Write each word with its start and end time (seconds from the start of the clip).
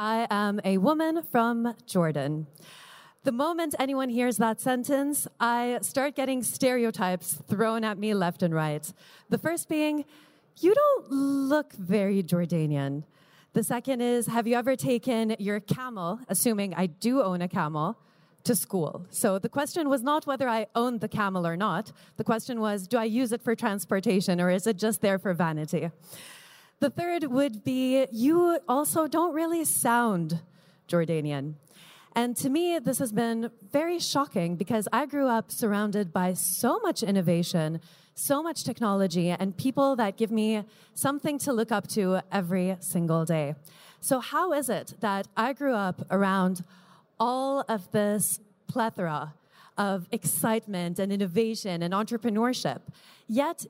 I 0.00 0.28
am 0.30 0.60
a 0.64 0.78
woman 0.78 1.24
from 1.24 1.74
Jordan. 1.84 2.46
The 3.24 3.32
moment 3.32 3.74
anyone 3.80 4.08
hears 4.08 4.36
that 4.36 4.60
sentence, 4.60 5.26
I 5.40 5.80
start 5.82 6.14
getting 6.14 6.44
stereotypes 6.44 7.42
thrown 7.48 7.82
at 7.82 7.98
me 7.98 8.14
left 8.14 8.44
and 8.44 8.54
right. 8.54 8.92
The 9.28 9.38
first 9.38 9.68
being, 9.68 10.04
you 10.60 10.72
don't 10.72 11.10
look 11.10 11.72
very 11.72 12.22
Jordanian. 12.22 13.02
The 13.54 13.64
second 13.64 14.00
is, 14.00 14.28
have 14.28 14.46
you 14.46 14.54
ever 14.54 14.76
taken 14.76 15.34
your 15.40 15.58
camel, 15.58 16.20
assuming 16.28 16.74
I 16.74 16.86
do 16.86 17.20
own 17.20 17.42
a 17.42 17.48
camel, 17.48 17.98
to 18.44 18.54
school? 18.54 19.04
So 19.10 19.40
the 19.40 19.48
question 19.48 19.88
was 19.88 20.04
not 20.04 20.28
whether 20.28 20.48
I 20.48 20.66
owned 20.76 21.00
the 21.00 21.08
camel 21.08 21.44
or 21.44 21.56
not. 21.56 21.90
The 22.18 22.24
question 22.24 22.60
was, 22.60 22.86
do 22.86 22.98
I 22.98 23.04
use 23.04 23.32
it 23.32 23.42
for 23.42 23.56
transportation 23.56 24.40
or 24.40 24.48
is 24.48 24.68
it 24.68 24.76
just 24.76 25.00
there 25.00 25.18
for 25.18 25.34
vanity? 25.34 25.90
The 26.80 26.90
third 26.90 27.24
would 27.24 27.64
be, 27.64 28.06
you 28.12 28.60
also 28.68 29.08
don't 29.08 29.34
really 29.34 29.64
sound 29.64 30.40
Jordanian. 30.88 31.54
And 32.14 32.36
to 32.36 32.48
me, 32.48 32.78
this 32.78 32.98
has 32.98 33.10
been 33.10 33.50
very 33.72 33.98
shocking 33.98 34.54
because 34.54 34.86
I 34.92 35.06
grew 35.06 35.26
up 35.26 35.50
surrounded 35.50 36.12
by 36.12 36.34
so 36.34 36.78
much 36.78 37.02
innovation, 37.02 37.80
so 38.14 38.42
much 38.42 38.62
technology, 38.62 39.30
and 39.30 39.56
people 39.56 39.96
that 39.96 40.16
give 40.16 40.30
me 40.30 40.64
something 40.94 41.38
to 41.40 41.52
look 41.52 41.72
up 41.72 41.88
to 41.88 42.20
every 42.30 42.76
single 42.80 43.24
day. 43.24 43.56
So, 44.00 44.20
how 44.20 44.52
is 44.52 44.68
it 44.68 44.94
that 45.00 45.26
I 45.36 45.52
grew 45.52 45.74
up 45.74 46.06
around 46.10 46.64
all 47.18 47.64
of 47.68 47.90
this 47.90 48.38
plethora 48.68 49.34
of 49.76 50.08
excitement 50.12 50.98
and 50.98 51.12
innovation 51.12 51.82
and 51.82 51.94
entrepreneurship, 51.94 52.80
yet 53.28 53.66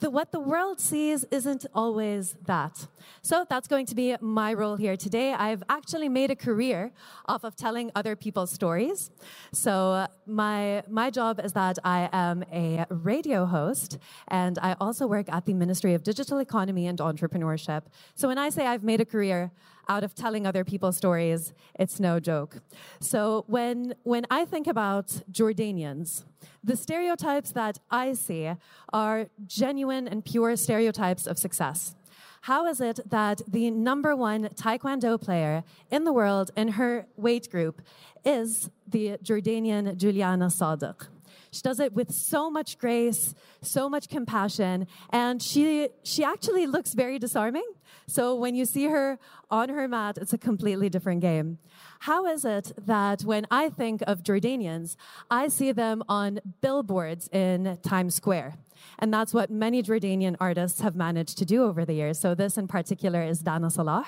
the, 0.00 0.10
what 0.10 0.32
the 0.32 0.40
world 0.40 0.80
sees 0.80 1.24
isn't 1.30 1.66
always 1.74 2.34
that. 2.46 2.88
So 3.22 3.46
that's 3.48 3.68
going 3.68 3.86
to 3.86 3.94
be 3.94 4.16
my 4.20 4.52
role 4.52 4.76
here 4.76 4.96
today. 4.96 5.32
I've 5.32 5.62
actually 5.68 6.08
made 6.08 6.30
a 6.30 6.36
career 6.36 6.92
off 7.26 7.44
of 7.44 7.54
telling 7.56 7.90
other 7.94 8.16
people's 8.16 8.50
stories. 8.50 9.10
So 9.52 9.92
uh, 9.92 10.06
my, 10.26 10.82
my 10.88 11.10
job 11.10 11.40
is 11.42 11.52
that 11.52 11.78
I 11.84 12.08
am 12.12 12.44
a 12.52 12.84
radio 12.90 13.46
host 13.46 13.98
and 14.28 14.58
I 14.60 14.74
also 14.80 15.06
work 15.06 15.32
at 15.32 15.46
the 15.46 15.54
Ministry 15.54 15.94
of 15.94 16.02
Digital 16.02 16.38
Economy 16.38 16.86
and 16.86 16.98
Entrepreneurship. 16.98 17.82
So 18.14 18.28
when 18.28 18.38
I 18.38 18.48
say 18.48 18.66
I've 18.66 18.82
made 18.82 19.00
a 19.00 19.04
career, 19.04 19.52
out 19.88 20.04
of 20.04 20.14
telling 20.14 20.46
other 20.46 20.64
people's 20.64 20.96
stories, 20.96 21.52
it's 21.78 22.00
no 22.00 22.20
joke. 22.20 22.58
So 23.00 23.44
when, 23.46 23.94
when 24.02 24.26
I 24.30 24.44
think 24.44 24.66
about 24.66 25.22
Jordanians, 25.30 26.24
the 26.62 26.76
stereotypes 26.76 27.52
that 27.52 27.78
I 27.90 28.12
see 28.14 28.52
are 28.92 29.28
genuine 29.46 30.08
and 30.08 30.24
pure 30.24 30.56
stereotypes 30.56 31.26
of 31.26 31.38
success. 31.38 31.94
How 32.42 32.66
is 32.66 32.80
it 32.80 33.00
that 33.10 33.42
the 33.48 33.70
number 33.70 34.14
one 34.14 34.44
Taekwondo 34.50 35.20
player 35.20 35.64
in 35.90 36.04
the 36.04 36.12
world 36.12 36.50
in 36.56 36.68
her 36.68 37.06
weight 37.16 37.50
group 37.50 37.82
is 38.24 38.70
the 38.86 39.18
Jordanian 39.22 39.96
Juliana 39.96 40.46
Sadiq? 40.46 41.08
She 41.56 41.62
does 41.62 41.80
it 41.80 41.94
with 41.94 42.12
so 42.12 42.50
much 42.50 42.76
grace, 42.76 43.34
so 43.62 43.88
much 43.88 44.10
compassion, 44.10 44.86
and 45.08 45.42
she, 45.42 45.88
she 46.02 46.22
actually 46.22 46.66
looks 46.66 46.92
very 46.92 47.18
disarming. 47.18 47.64
So 48.06 48.34
when 48.34 48.54
you 48.54 48.66
see 48.66 48.84
her 48.88 49.18
on 49.50 49.70
her 49.70 49.88
mat, 49.88 50.18
it's 50.18 50.34
a 50.34 50.38
completely 50.38 50.90
different 50.90 51.22
game. 51.22 51.58
How 52.00 52.26
is 52.26 52.44
it 52.44 52.72
that 52.76 53.22
when 53.22 53.46
I 53.50 53.70
think 53.70 54.02
of 54.06 54.22
Jordanians, 54.22 54.96
I 55.30 55.48
see 55.48 55.72
them 55.72 56.02
on 56.10 56.40
billboards 56.60 57.28
in 57.32 57.78
Times 57.82 58.14
Square? 58.14 58.58
And 58.98 59.12
that's 59.12 59.32
what 59.32 59.50
many 59.50 59.82
Jordanian 59.82 60.36
artists 60.38 60.82
have 60.82 60.94
managed 60.94 61.38
to 61.38 61.46
do 61.46 61.64
over 61.64 61.86
the 61.86 61.94
years. 61.94 62.20
So 62.20 62.34
this 62.34 62.58
in 62.58 62.68
particular 62.68 63.22
is 63.22 63.40
Dana 63.40 63.70
Salah. 63.70 64.06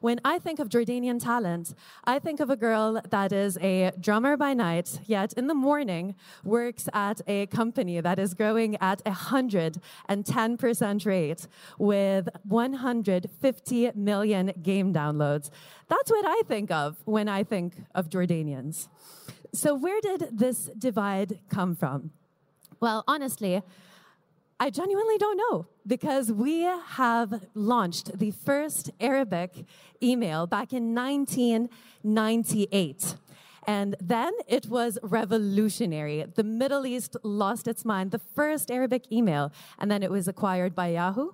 When 0.00 0.20
I 0.24 0.38
think 0.38 0.60
of 0.60 0.68
Jordanian 0.68 1.22
talent, 1.22 1.74
I 2.04 2.18
think 2.18 2.40
of 2.40 2.50
a 2.50 2.56
girl 2.56 3.00
that 3.10 3.32
is 3.32 3.58
a 3.60 3.92
drummer 3.98 4.36
by 4.36 4.54
night, 4.54 5.00
yet 5.06 5.32
in 5.32 5.48
the 5.48 5.54
morning 5.54 6.14
works 6.44 6.88
at 6.92 7.20
a 7.26 7.46
company 7.46 8.00
that 8.00 8.18
is 8.18 8.34
growing 8.34 8.76
at 8.76 9.00
a 9.04 9.10
110% 9.10 11.06
rate 11.06 11.48
with 11.78 12.28
150 12.44 13.90
million 13.94 14.52
game 14.62 14.94
downloads. 14.94 15.50
That's 15.88 16.10
what 16.10 16.24
I 16.26 16.42
think 16.46 16.70
of 16.70 16.96
when 17.04 17.28
I 17.28 17.42
think 17.42 17.82
of 17.94 18.08
Jordanians. 18.08 18.88
So, 19.52 19.74
where 19.74 20.00
did 20.00 20.38
this 20.38 20.70
divide 20.78 21.40
come 21.48 21.74
from? 21.74 22.10
Well, 22.80 23.02
honestly, 23.08 23.62
I 24.60 24.70
genuinely 24.70 25.18
don't 25.18 25.36
know 25.36 25.68
because 25.86 26.32
we 26.32 26.62
have 26.62 27.44
launched 27.54 28.18
the 28.18 28.32
first 28.32 28.90
Arabic 28.98 29.64
email 30.02 30.48
back 30.48 30.72
in 30.72 30.96
1998. 30.96 33.14
And 33.68 33.94
then 34.00 34.32
it 34.48 34.66
was 34.66 34.98
revolutionary. 35.02 36.24
The 36.34 36.42
Middle 36.42 36.86
East 36.86 37.16
lost 37.22 37.68
its 37.68 37.84
mind. 37.84 38.10
The 38.10 38.18
first 38.18 38.70
Arabic 38.70 39.12
email, 39.12 39.52
and 39.78 39.90
then 39.90 40.02
it 40.02 40.10
was 40.10 40.26
acquired 40.26 40.74
by 40.74 40.88
Yahoo. 40.88 41.32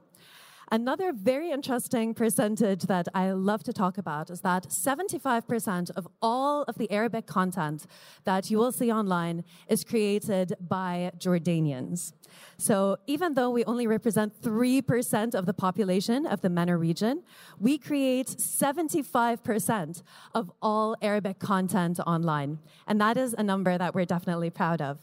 Another 0.70 1.12
very 1.12 1.50
interesting 1.50 2.14
percentage 2.14 2.82
that 2.82 3.08
I 3.14 3.32
love 3.32 3.62
to 3.64 3.72
talk 3.72 3.98
about 3.98 4.30
is 4.30 4.40
that 4.40 4.68
75% 4.68 5.90
of 5.96 6.08
all 6.22 6.62
of 6.62 6.76
the 6.76 6.90
Arabic 6.90 7.26
content 7.26 7.86
that 8.24 8.50
you 8.50 8.58
will 8.58 8.72
see 8.72 8.90
online 8.90 9.44
is 9.68 9.84
created 9.84 10.54
by 10.60 11.12
Jordanians. 11.18 12.12
So 12.56 12.96
even 13.06 13.34
though 13.34 13.50
we 13.50 13.64
only 13.64 13.86
represent 13.86 14.40
3% 14.40 15.34
of 15.34 15.46
the 15.46 15.54
population 15.54 16.26
of 16.26 16.40
the 16.40 16.50
MENA 16.50 16.76
region, 16.76 17.22
we 17.58 17.78
create 17.78 18.26
75% 18.26 20.02
of 20.34 20.50
all 20.62 20.96
Arabic 21.02 21.38
content 21.38 22.00
online. 22.06 22.58
And 22.86 23.00
that 23.00 23.16
is 23.16 23.34
a 23.36 23.42
number 23.42 23.76
that 23.76 23.94
we're 23.94 24.04
definitely 24.04 24.50
proud 24.50 24.80
of. 24.80 24.98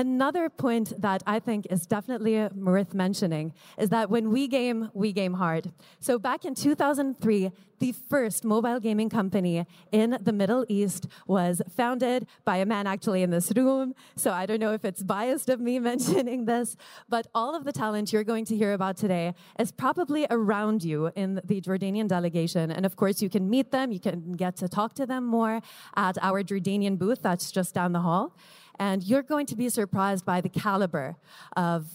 Another 0.00 0.48
point 0.48 0.94
that 1.02 1.22
I 1.26 1.40
think 1.40 1.66
is 1.68 1.84
definitely 1.84 2.48
worth 2.54 2.94
mentioning 2.94 3.52
is 3.76 3.90
that 3.90 4.08
when 4.08 4.30
we 4.30 4.48
game, 4.48 4.90
we 4.94 5.12
game 5.12 5.34
hard. 5.34 5.72
So 6.00 6.18
back 6.18 6.46
in 6.46 6.54
2003, 6.54 7.50
the 7.80 7.92
first 7.92 8.42
mobile 8.42 8.80
gaming 8.80 9.10
company 9.10 9.66
in 9.92 10.16
the 10.22 10.32
Middle 10.32 10.64
East 10.70 11.06
was 11.26 11.60
founded 11.68 12.26
by 12.46 12.56
a 12.56 12.64
man 12.64 12.86
actually 12.86 13.22
in 13.22 13.28
this 13.28 13.52
room. 13.54 13.94
So 14.16 14.30
I 14.32 14.46
don't 14.46 14.58
know 14.58 14.72
if 14.72 14.86
it's 14.86 15.02
biased 15.02 15.50
of 15.50 15.60
me 15.60 15.78
mentioning 15.90 16.46
this, 16.46 16.78
but 17.10 17.26
all 17.34 17.54
of 17.54 17.64
the 17.64 17.72
talent 17.72 18.10
you're 18.10 18.24
going 18.24 18.46
to 18.46 18.56
hear 18.56 18.72
about 18.72 18.96
today 18.96 19.34
is 19.58 19.70
probably 19.70 20.26
around 20.30 20.82
you 20.82 21.10
in 21.14 21.42
the 21.44 21.60
Jordanian 21.60 22.08
delegation. 22.08 22.70
And 22.70 22.86
of 22.86 22.96
course, 22.96 23.20
you 23.20 23.28
can 23.28 23.50
meet 23.50 23.70
them. 23.70 23.92
You 23.92 24.00
can 24.00 24.32
get 24.32 24.56
to 24.56 24.68
talk 24.68 24.94
to 24.94 25.04
them 25.04 25.26
more 25.26 25.60
at 25.94 26.16
our 26.22 26.42
Jordanian 26.42 26.96
booth 26.96 27.20
that's 27.20 27.52
just 27.52 27.74
down 27.74 27.92
the 27.92 28.00
hall. 28.00 28.34
And 28.80 29.04
you're 29.04 29.22
going 29.22 29.44
to 29.46 29.56
be 29.56 29.68
surprised 29.68 30.24
by 30.24 30.40
the 30.40 30.48
caliber 30.48 31.16
of 31.54 31.86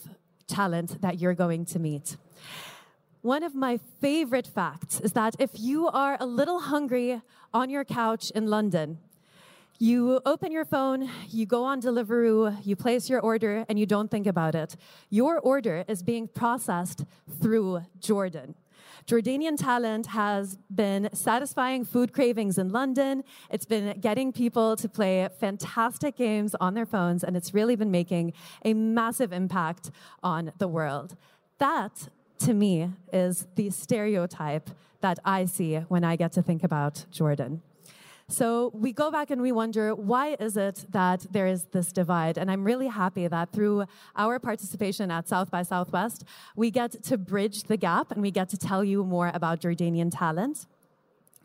talent 0.47 1.01
that 1.01 1.19
you're 1.19 1.33
going 1.33 1.65
to 1.65 1.79
meet. 1.79 2.15
One 3.23 3.41
of 3.41 3.55
my 3.55 3.79
favorite 3.99 4.45
facts 4.45 4.99
is 4.99 5.13
that 5.13 5.35
if 5.39 5.49
you 5.55 5.87
are 5.87 6.15
a 6.19 6.27
little 6.27 6.59
hungry 6.59 7.23
on 7.51 7.71
your 7.71 7.83
couch 7.83 8.29
in 8.35 8.45
London, 8.45 8.99
you 9.79 10.21
open 10.27 10.51
your 10.51 10.63
phone, 10.63 11.09
you 11.31 11.47
go 11.47 11.63
on 11.63 11.81
Deliveroo, 11.81 12.63
you 12.63 12.75
place 12.75 13.09
your 13.09 13.19
order, 13.19 13.65
and 13.67 13.79
you 13.79 13.87
don't 13.87 14.11
think 14.11 14.27
about 14.27 14.53
it. 14.53 14.75
Your 15.09 15.39
order 15.39 15.83
is 15.87 16.03
being 16.03 16.27
processed 16.27 17.03
through 17.41 17.81
Jordan. 17.99 18.53
Jordanian 19.07 19.57
talent 19.57 20.07
has 20.07 20.57
been 20.73 21.09
satisfying 21.13 21.85
food 21.85 22.13
cravings 22.13 22.57
in 22.57 22.69
London. 22.69 23.23
It's 23.49 23.65
been 23.65 23.99
getting 23.99 24.31
people 24.31 24.75
to 24.77 24.89
play 24.89 25.27
fantastic 25.39 26.15
games 26.15 26.55
on 26.59 26.73
their 26.73 26.85
phones, 26.85 27.23
and 27.23 27.37
it's 27.37 27.53
really 27.53 27.75
been 27.75 27.91
making 27.91 28.33
a 28.63 28.73
massive 28.73 29.31
impact 29.31 29.91
on 30.23 30.51
the 30.57 30.67
world. 30.67 31.15
That, 31.59 32.09
to 32.39 32.53
me, 32.53 32.91
is 33.13 33.47
the 33.55 33.69
stereotype 33.69 34.69
that 35.01 35.19
I 35.23 35.45
see 35.45 35.75
when 35.87 36.03
I 36.03 36.15
get 36.15 36.31
to 36.33 36.41
think 36.41 36.63
about 36.63 37.05
Jordan. 37.11 37.61
So 38.27 38.71
we 38.73 38.91
go 38.91 39.11
back 39.11 39.29
and 39.29 39.39
we 39.39 39.51
wonder 39.51 39.93
why 39.93 40.35
is 40.39 40.57
it 40.57 40.85
that 40.89 41.27
there 41.29 41.45
is 41.45 41.65
this 41.65 41.91
divide? 41.91 42.39
And 42.39 42.49
I'm 42.49 42.63
really 42.63 42.87
happy 42.87 43.27
that 43.27 43.51
through 43.51 43.85
our 44.15 44.39
participation 44.39 45.11
at 45.11 45.27
South 45.27 45.51
by 45.51 45.61
Southwest, 45.61 46.23
we 46.55 46.71
get 46.71 47.03
to 47.03 47.17
bridge 47.19 47.63
the 47.63 47.77
gap 47.77 48.11
and 48.11 48.23
we 48.23 48.31
get 48.31 48.49
to 48.49 48.57
tell 48.57 48.83
you 48.83 49.03
more 49.03 49.29
about 49.33 49.61
Jordanian 49.61 50.09
talent. 50.11 50.65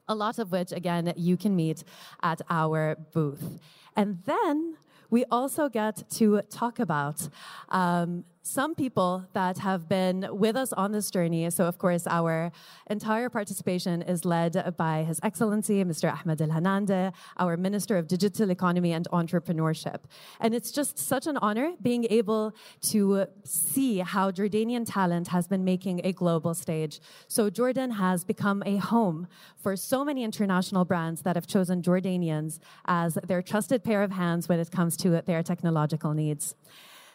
A 0.09 0.15
lot 0.15 0.38
of 0.38 0.53
which, 0.53 0.73
again, 0.73 1.12
you 1.17 1.37
can 1.37 1.55
meet 1.55 1.85
at 2.23 2.41
our 2.49 2.97
booth. 3.12 3.61
And 3.94 4.23
then 4.25 4.79
we 5.11 5.26
also 5.31 5.69
get 5.69 6.09
to 6.12 6.41
talk 6.49 6.79
about 6.79 7.29
um, 7.69 8.25
some 8.43 8.75
people 8.75 9.27
that 9.35 9.59
have 9.59 9.89
been 9.89 10.27
with 10.31 10.57
us 10.57 10.73
on 10.73 10.93
this 10.93 11.11
journey. 11.11 11.49
So, 11.51 11.67
of 11.67 11.79
course, 11.79 12.07
our 12.07 12.51
entire 12.89 13.29
participation 13.29 14.01
is 14.03 14.25
led 14.25 14.75
by 14.77 15.05
His 15.05 15.21
Excellency, 15.23 15.85
Mr. 15.85 16.11
Ahmed 16.11 16.41
Al 16.41 16.49
Hanandeh, 16.49 17.13
our 17.37 17.57
Minister 17.57 17.99
of 17.99 18.09
Digital 18.09 18.51
Economy 18.51 18.93
and 18.93 19.07
Entrepreneurship. 19.13 20.01
And 20.41 20.55
it's 20.55 20.71
just 20.71 20.99
such 20.99 21.27
an 21.27 21.37
honor 21.39 21.75
being 21.83 22.07
able 22.09 22.55
to 22.83 23.27
see 23.45 23.99
how 23.99 24.31
Jordanian 24.31 24.85
talent 24.87 25.29
has 25.29 25.47
been 25.47 25.65
making 25.65 26.01
a 26.03 26.13
global 26.13 26.55
stage. 26.55 27.01
So, 27.29 27.51
Jordan 27.51 27.91
has 27.93 28.25
become 28.25 28.63
a 28.65 28.77
home 28.77 29.29
for 29.57 29.77
so 29.77 30.03
many 30.03 30.25
international 30.25 30.87
brands 30.87 31.23
that 31.23 31.37
have 31.37 31.47
chosen 31.47 31.83
Jordanians 31.83 32.59
as 32.87 33.19
their 33.27 33.43
trusted 33.43 33.85
pair 33.85 34.03
of 34.03 34.13
hands 34.13 34.49
when 34.49 34.59
it 34.59 34.71
comes 34.71 34.97
to 34.99 35.21
their 35.27 35.43
technological 35.43 36.15
needs. 36.15 36.55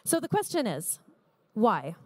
So, 0.04 0.20
the 0.20 0.28
question 0.28 0.68
is, 0.68 1.00
why? 1.56 1.96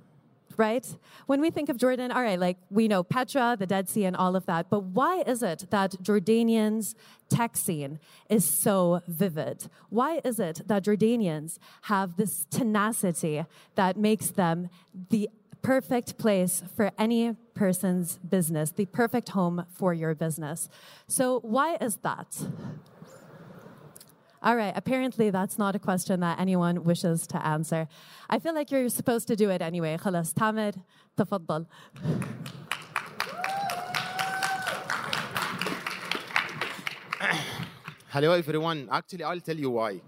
Right? 0.56 0.86
When 1.26 1.40
we 1.40 1.50
think 1.50 1.68
of 1.68 1.76
Jordan, 1.76 2.12
all 2.12 2.22
right, 2.22 2.38
like 2.38 2.58
we 2.70 2.86
know 2.86 3.02
Petra, 3.02 3.56
the 3.58 3.66
Dead 3.66 3.88
Sea, 3.88 4.04
and 4.04 4.16
all 4.16 4.36
of 4.36 4.46
that, 4.46 4.68
but 4.68 4.82
why 4.82 5.22
is 5.26 5.42
it 5.42 5.66
that 5.70 5.92
Jordanians' 6.02 6.94
tech 7.28 7.56
scene 7.56 7.98
is 8.28 8.44
so 8.44 9.00
vivid? 9.08 9.68
Why 9.88 10.20
is 10.24 10.38
it 10.38 10.62
that 10.66 10.84
Jordanians 10.84 11.58
have 11.82 12.16
this 12.16 12.46
tenacity 12.50 13.44
that 13.74 13.96
makes 13.96 14.30
them 14.30 14.68
the 15.08 15.30
perfect 15.62 16.18
place 16.18 16.62
for 16.76 16.90
any 16.98 17.36
person's 17.54 18.18
business, 18.18 18.70
the 18.70 18.86
perfect 18.86 19.30
home 19.30 19.64
for 19.72 19.94
your 19.94 20.14
business? 20.14 20.68
So, 21.06 21.40
why 21.40 21.76
is 21.80 21.96
that? 22.02 22.36
All 24.43 24.55
right, 24.55 24.73
apparently 24.75 25.31
that's 25.31 25.57
not 25.57 25.75
a 25.75 25.79
question 25.79 26.19
that 26.19 26.39
anyone 26.39 26.83
wishes 26.83 27.25
to 27.27 27.43
answer. 27.45 27.87
I 28.29 28.37
feel 28.37 28.53
like 28.53 28.69
you're 28.69 28.89
supposed 28.89 29.27
to 29.29 29.35
do 29.35 29.49
it 29.49 29.61
anyway. 29.61 29.97
خلاص 29.97 30.33
تامر 30.33 30.73
تفضل. 31.17 31.65
Hello, 38.09 38.31
everyone. 38.31 38.87
Actually, 38.91 39.23
I'll 39.23 39.41
tell 39.41 39.57
you 39.57 39.71
why. 39.71 39.99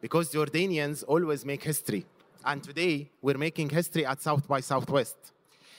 Because 0.00 0.32
Jordanians 0.32 1.04
always 1.06 1.44
make 1.44 1.62
history. 1.62 2.04
And 2.44 2.62
today, 2.62 3.10
we're 3.22 3.38
making 3.38 3.68
history 3.68 4.04
at 4.04 4.20
South 4.20 4.48
by 4.48 4.60
Southwest. 4.60 5.16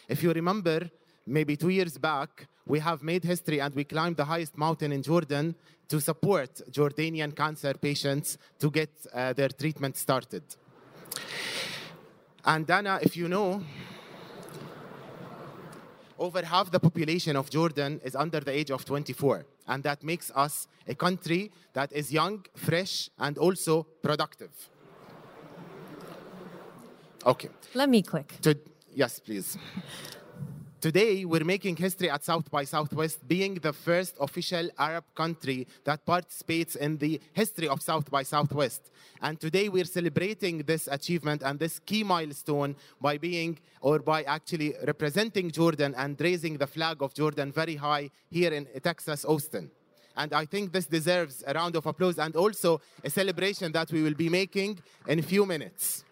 If 0.07 0.23
you 0.23 0.31
remember, 0.31 0.89
maybe 1.30 1.56
two 1.56 1.68
years 1.68 1.96
back, 1.96 2.48
we 2.66 2.80
have 2.80 3.02
made 3.02 3.24
history 3.24 3.60
and 3.60 3.74
we 3.74 3.84
climbed 3.84 4.16
the 4.16 4.24
highest 4.24 4.58
mountain 4.58 4.92
in 4.92 5.02
Jordan 5.02 5.54
to 5.88 6.00
support 6.00 6.60
Jordanian 6.70 7.34
cancer 7.34 7.74
patients 7.74 8.38
to 8.58 8.70
get 8.70 8.90
uh, 9.12 9.32
their 9.32 9.48
treatment 9.48 9.96
started. 9.96 10.42
And 12.44 12.66
Dana, 12.66 12.98
if 13.02 13.16
you 13.16 13.28
know, 13.28 13.62
over 16.18 16.44
half 16.44 16.70
the 16.70 16.78
population 16.78 17.36
of 17.36 17.48
Jordan 17.48 18.00
is 18.04 18.14
under 18.14 18.40
the 18.40 18.52
age 18.52 18.70
of 18.70 18.84
24. 18.84 19.46
And 19.66 19.82
that 19.84 20.02
makes 20.02 20.30
us 20.34 20.68
a 20.86 20.94
country 20.94 21.50
that 21.72 21.92
is 21.92 22.12
young, 22.12 22.44
fresh, 22.54 23.08
and 23.18 23.38
also 23.38 23.84
productive. 24.02 24.50
Okay. 27.24 27.48
Let 27.74 27.88
me 27.88 28.02
click. 28.02 28.38
To, 28.42 28.58
yes, 28.94 29.20
please. 29.20 29.56
Today, 30.80 31.26
we're 31.26 31.44
making 31.44 31.76
history 31.76 32.08
at 32.08 32.24
South 32.24 32.50
by 32.50 32.64
Southwest, 32.64 33.28
being 33.28 33.56
the 33.56 33.70
first 33.70 34.16
official 34.18 34.70
Arab 34.78 35.04
country 35.14 35.66
that 35.84 36.06
participates 36.06 36.74
in 36.74 36.96
the 36.96 37.20
history 37.34 37.68
of 37.68 37.82
South 37.82 38.10
by 38.10 38.22
Southwest. 38.22 38.90
And 39.20 39.38
today, 39.38 39.68
we're 39.68 39.84
celebrating 39.84 40.62
this 40.62 40.88
achievement 40.90 41.42
and 41.44 41.58
this 41.58 41.80
key 41.80 42.02
milestone 42.02 42.76
by 42.98 43.18
being, 43.18 43.58
or 43.82 43.98
by 43.98 44.22
actually 44.22 44.74
representing 44.86 45.50
Jordan 45.50 45.94
and 45.98 46.18
raising 46.18 46.56
the 46.56 46.66
flag 46.66 47.02
of 47.02 47.12
Jordan 47.12 47.52
very 47.52 47.76
high 47.76 48.08
here 48.30 48.54
in 48.54 48.66
Texas, 48.82 49.26
Austin. 49.26 49.70
And 50.16 50.32
I 50.32 50.46
think 50.46 50.72
this 50.72 50.86
deserves 50.86 51.44
a 51.46 51.52
round 51.52 51.76
of 51.76 51.84
applause 51.84 52.18
and 52.18 52.34
also 52.36 52.80
a 53.04 53.10
celebration 53.10 53.70
that 53.72 53.92
we 53.92 54.02
will 54.02 54.14
be 54.14 54.30
making 54.30 54.78
in 55.06 55.18
a 55.18 55.22
few 55.22 55.44
minutes. 55.44 56.04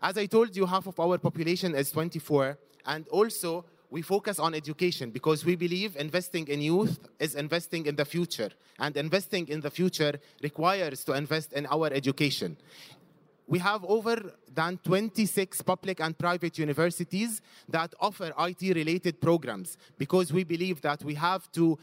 As 0.00 0.16
I 0.16 0.24
told 0.24 0.56
you, 0.56 0.64
half 0.64 0.86
of 0.86 0.98
our 0.98 1.18
population 1.18 1.74
is 1.74 1.92
24 1.92 2.56
and 2.88 3.06
also, 3.08 3.66
we 3.90 4.02
focus 4.02 4.38
on 4.38 4.54
education 4.54 5.10
because 5.10 5.44
we 5.44 5.56
believe 5.56 5.96
investing 5.96 6.48
in 6.48 6.60
youth 6.60 6.98
is 7.20 7.34
investing 7.34 7.86
in 7.86 7.96
the 7.96 8.04
future. 8.04 8.50
And 8.78 8.96
investing 8.96 9.48
in 9.48 9.60
the 9.60 9.70
future 9.70 10.18
requires 10.42 11.04
to 11.04 11.12
invest 11.12 11.52
in 11.52 11.66
our 11.66 11.92
education. 11.92 12.56
We 13.46 13.58
have 13.60 13.84
over 13.84 14.32
than 14.54 14.78
26 14.78 15.62
public 15.62 16.00
and 16.00 16.16
private 16.18 16.58
universities 16.58 17.40
that 17.68 17.94
offer 18.00 18.32
IT 18.38 18.62
related 18.74 19.20
programs 19.20 19.76
because 19.98 20.32
we 20.32 20.44
believe 20.44 20.80
that 20.82 21.02
we 21.02 21.14
have 21.14 21.50
to 21.52 21.78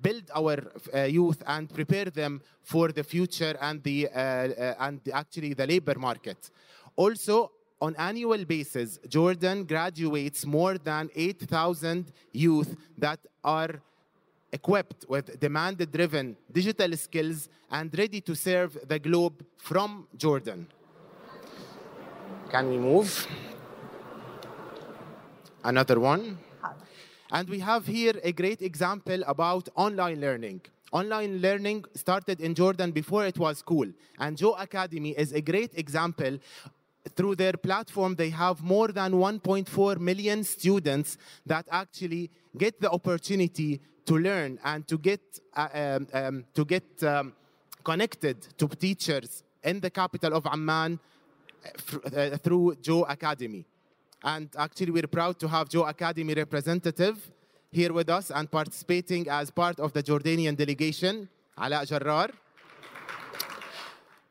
build 0.00 0.24
our 0.34 0.58
uh, 0.92 1.02
youth 1.02 1.42
and 1.46 1.72
prepare 1.72 2.06
them 2.06 2.42
for 2.62 2.92
the 2.92 3.04
future 3.04 3.56
and 3.60 3.82
the 3.82 4.08
uh, 4.08 4.18
uh, 4.18 4.74
and 4.80 5.00
actually 5.12 5.54
the 5.54 5.66
labor 5.66 5.98
market. 5.98 6.50
Also, 6.96 7.52
on 7.84 7.94
annual 7.96 8.42
basis, 8.46 8.98
Jordan 9.08 9.64
graduates 9.64 10.46
more 10.46 10.78
than 10.78 11.10
8,000 11.14 12.10
youth 12.32 12.74
that 12.96 13.20
are 13.44 13.82
equipped 14.50 15.04
with 15.06 15.38
demand-driven 15.38 16.34
digital 16.50 16.96
skills 16.96 17.50
and 17.70 17.86
ready 17.98 18.22
to 18.22 18.34
serve 18.34 18.78
the 18.88 18.98
globe 18.98 19.44
from 19.58 20.08
Jordan. 20.16 20.66
Can 22.50 22.70
we 22.70 22.78
move? 22.78 23.26
Another 25.62 26.00
one. 26.00 26.38
And 27.30 27.48
we 27.50 27.58
have 27.58 27.86
here 27.86 28.14
a 28.22 28.32
great 28.32 28.62
example 28.62 29.22
about 29.26 29.68
online 29.76 30.20
learning. 30.22 30.62
Online 30.92 31.40
learning 31.40 31.84
started 31.94 32.40
in 32.40 32.54
Jordan 32.54 32.92
before 32.92 33.26
it 33.26 33.36
was 33.36 33.60
cool. 33.60 33.88
And 34.20 34.38
JoAcademy 34.38 35.14
is 35.16 35.32
a 35.32 35.40
great 35.40 35.72
example 35.74 36.38
through 37.10 37.36
their 37.36 37.52
platform, 37.52 38.14
they 38.14 38.30
have 38.30 38.62
more 38.62 38.88
than 38.88 39.12
1.4 39.12 39.98
million 39.98 40.44
students 40.44 41.18
that 41.46 41.66
actually 41.70 42.30
get 42.56 42.80
the 42.80 42.90
opportunity 42.90 43.80
to 44.06 44.18
learn 44.18 44.58
and 44.64 44.86
to 44.88 44.98
get, 44.98 45.20
uh, 45.56 45.68
um, 45.74 46.08
um, 46.12 46.44
to 46.54 46.64
get 46.64 46.84
um, 47.02 47.32
connected 47.82 48.40
to 48.58 48.68
teachers 48.68 49.42
in 49.62 49.80
the 49.80 49.90
capital 49.90 50.34
of 50.34 50.46
Amman 50.46 50.98
uh, 51.64 52.36
through 52.38 52.76
JoAcademy. 52.82 53.64
And 54.22 54.48
actually, 54.56 54.90
we're 54.90 55.06
proud 55.06 55.38
to 55.40 55.48
have 55.48 55.68
JoAcademy 55.68 56.36
representative 56.36 57.30
here 57.70 57.92
with 57.92 58.08
us 58.08 58.30
and 58.30 58.50
participating 58.50 59.28
as 59.28 59.50
part 59.50 59.78
of 59.80 59.92
the 59.92 60.02
Jordanian 60.02 60.56
delegation, 60.56 61.28
Ala 61.58 61.84
Jarrar. 61.84 62.30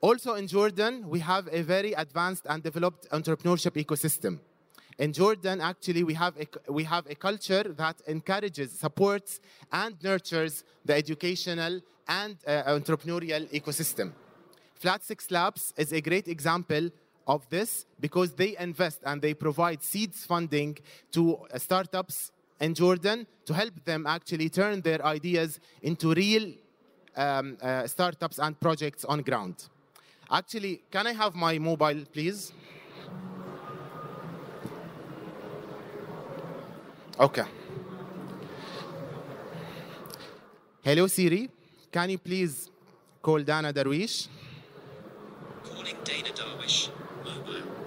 Also 0.03 0.33
in 0.33 0.47
Jordan, 0.47 1.07
we 1.07 1.19
have 1.19 1.47
a 1.50 1.61
very 1.61 1.94
advanced 1.94 2.45
and 2.50 2.61
developed 2.61 3.09
entrepreneurship 3.11 3.81
ecosystem. 3.81 4.38
In 5.00 5.13
Jordan, 5.13 5.61
actually, 5.61 6.03
we 6.03 6.13
have, 6.13 6.33
a, 6.38 6.45
we 6.69 6.83
have 6.83 7.07
a 7.09 7.15
culture 7.15 7.63
that 7.77 8.01
encourages, 8.05 8.77
supports, 8.77 9.39
and 9.71 9.95
nurtures 10.03 10.65
the 10.83 10.94
educational 10.94 11.80
and 12.06 12.35
uh, 12.45 12.63
entrepreneurial 12.63 13.47
ecosystem. 13.51 14.11
Flat6Labs 14.81 15.71
is 15.78 15.94
a 15.94 16.01
great 16.01 16.28
example 16.28 16.89
of 17.25 17.47
this 17.49 17.85
because 18.01 18.33
they 18.33 18.57
invest 18.59 18.99
and 19.06 19.21
they 19.21 19.33
provide 19.33 19.81
seeds 19.81 20.25
funding 20.25 20.78
to 21.13 21.37
uh, 21.37 21.57
startups 21.57 22.33
in 22.59 22.73
Jordan 22.73 23.25
to 23.45 23.54
help 23.54 23.85
them 23.85 24.06
actually 24.06 24.49
turn 24.49 24.81
their 24.81 25.01
ideas 25.06 25.61
into 25.81 26.13
real 26.13 26.51
um, 27.16 27.57
uh, 27.61 27.87
startups 27.87 28.37
and 28.37 28.59
projects 28.59 29.06
on 29.06 29.21
ground. 29.21 29.69
Actually, 30.31 30.81
can 30.89 31.07
I 31.07 31.13
have 31.13 31.35
my 31.35 31.59
mobile, 31.59 32.03
please? 32.11 32.53
Okay. 37.19 37.44
Hello, 40.83 41.07
Siri. 41.07 41.49
Can 41.92 42.09
you 42.09 42.18
please 42.18 42.69
call 43.21 43.39
Dana 43.44 43.71
Darwish? 43.71 44.27
Calling 45.63 45.95
Dana 46.03 46.30
Darwish. 46.30 46.89
Mobile. 47.23 47.82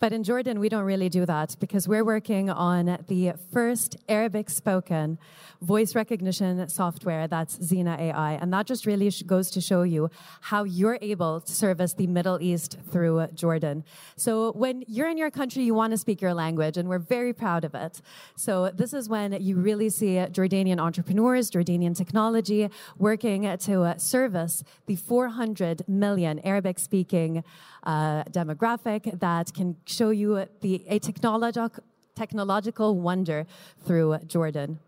But 0.00 0.12
in 0.12 0.22
Jordan, 0.22 0.60
we 0.60 0.68
don't 0.68 0.84
really 0.84 1.08
do 1.08 1.26
that 1.26 1.56
because 1.58 1.88
we're 1.88 2.04
working 2.04 2.50
on 2.50 2.98
the 3.08 3.32
first 3.52 3.96
Arabic 4.08 4.48
spoken 4.48 5.18
voice 5.60 5.96
recognition 5.96 6.68
software 6.68 7.26
that's 7.26 7.60
Zena 7.60 7.96
AI. 7.98 8.34
And 8.34 8.52
that 8.52 8.66
just 8.66 8.86
really 8.86 9.10
goes 9.26 9.50
to 9.50 9.60
show 9.60 9.82
you 9.82 10.08
how 10.40 10.62
you're 10.62 10.98
able 11.02 11.40
to 11.40 11.52
service 11.52 11.94
the 11.94 12.06
Middle 12.06 12.40
East 12.40 12.78
through 12.92 13.26
Jordan. 13.34 13.82
So 14.14 14.52
when 14.52 14.84
you're 14.86 15.08
in 15.08 15.18
your 15.18 15.32
country, 15.32 15.64
you 15.64 15.74
want 15.74 15.90
to 15.90 15.98
speak 15.98 16.20
your 16.20 16.32
language, 16.34 16.76
and 16.76 16.88
we're 16.88 17.00
very 17.00 17.32
proud 17.32 17.64
of 17.64 17.74
it. 17.74 18.00
So 18.36 18.70
this 18.70 18.94
is 18.94 19.08
when 19.08 19.32
you 19.32 19.56
really 19.56 19.90
see 19.90 20.14
Jordanian 20.14 20.78
entrepreneurs, 20.78 21.50
Jordanian 21.50 21.96
technology 21.96 22.70
working 22.98 23.42
to 23.58 23.94
service 23.98 24.62
the 24.86 24.94
400 24.94 25.88
million 25.88 26.38
Arabic 26.40 26.78
speaking 26.78 27.42
uh, 27.82 28.22
demographic 28.24 29.18
that 29.18 29.52
can 29.54 29.76
show 29.88 30.10
you 30.10 30.46
the, 30.60 30.84
a 30.88 30.98
technological, 30.98 31.82
technological 32.14 32.94
wonder 32.94 33.46
through 33.84 34.18
Jordan. 34.26 34.78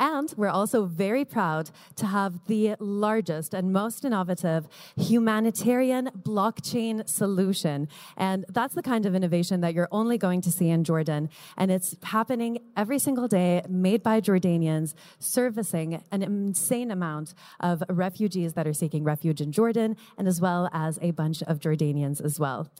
And 0.00 0.32
we're 0.36 0.48
also 0.48 0.86
very 0.86 1.26
proud 1.26 1.70
to 1.96 2.06
have 2.06 2.46
the 2.46 2.74
largest 2.80 3.52
and 3.52 3.70
most 3.70 4.04
innovative 4.04 4.66
humanitarian 4.96 6.10
blockchain 6.18 7.06
solution. 7.06 7.86
And 8.16 8.46
that's 8.48 8.74
the 8.74 8.82
kind 8.82 9.04
of 9.04 9.14
innovation 9.14 9.60
that 9.60 9.74
you're 9.74 9.88
only 9.92 10.16
going 10.16 10.40
to 10.40 10.50
see 10.50 10.70
in 10.70 10.84
Jordan. 10.84 11.28
And 11.58 11.70
it's 11.70 11.94
happening 12.02 12.58
every 12.76 12.98
single 12.98 13.28
day, 13.28 13.62
made 13.68 14.02
by 14.02 14.22
Jordanians, 14.22 14.94
servicing 15.18 16.02
an 16.10 16.22
insane 16.22 16.90
amount 16.90 17.34
of 17.60 17.82
refugees 17.90 18.54
that 18.54 18.66
are 18.66 18.72
seeking 18.72 19.04
refuge 19.04 19.42
in 19.42 19.52
Jordan, 19.52 19.98
and 20.16 20.26
as 20.26 20.40
well 20.40 20.70
as 20.72 20.98
a 21.02 21.10
bunch 21.10 21.42
of 21.42 21.60
Jordanians 21.60 22.24
as 22.24 22.40
well. 22.40 22.70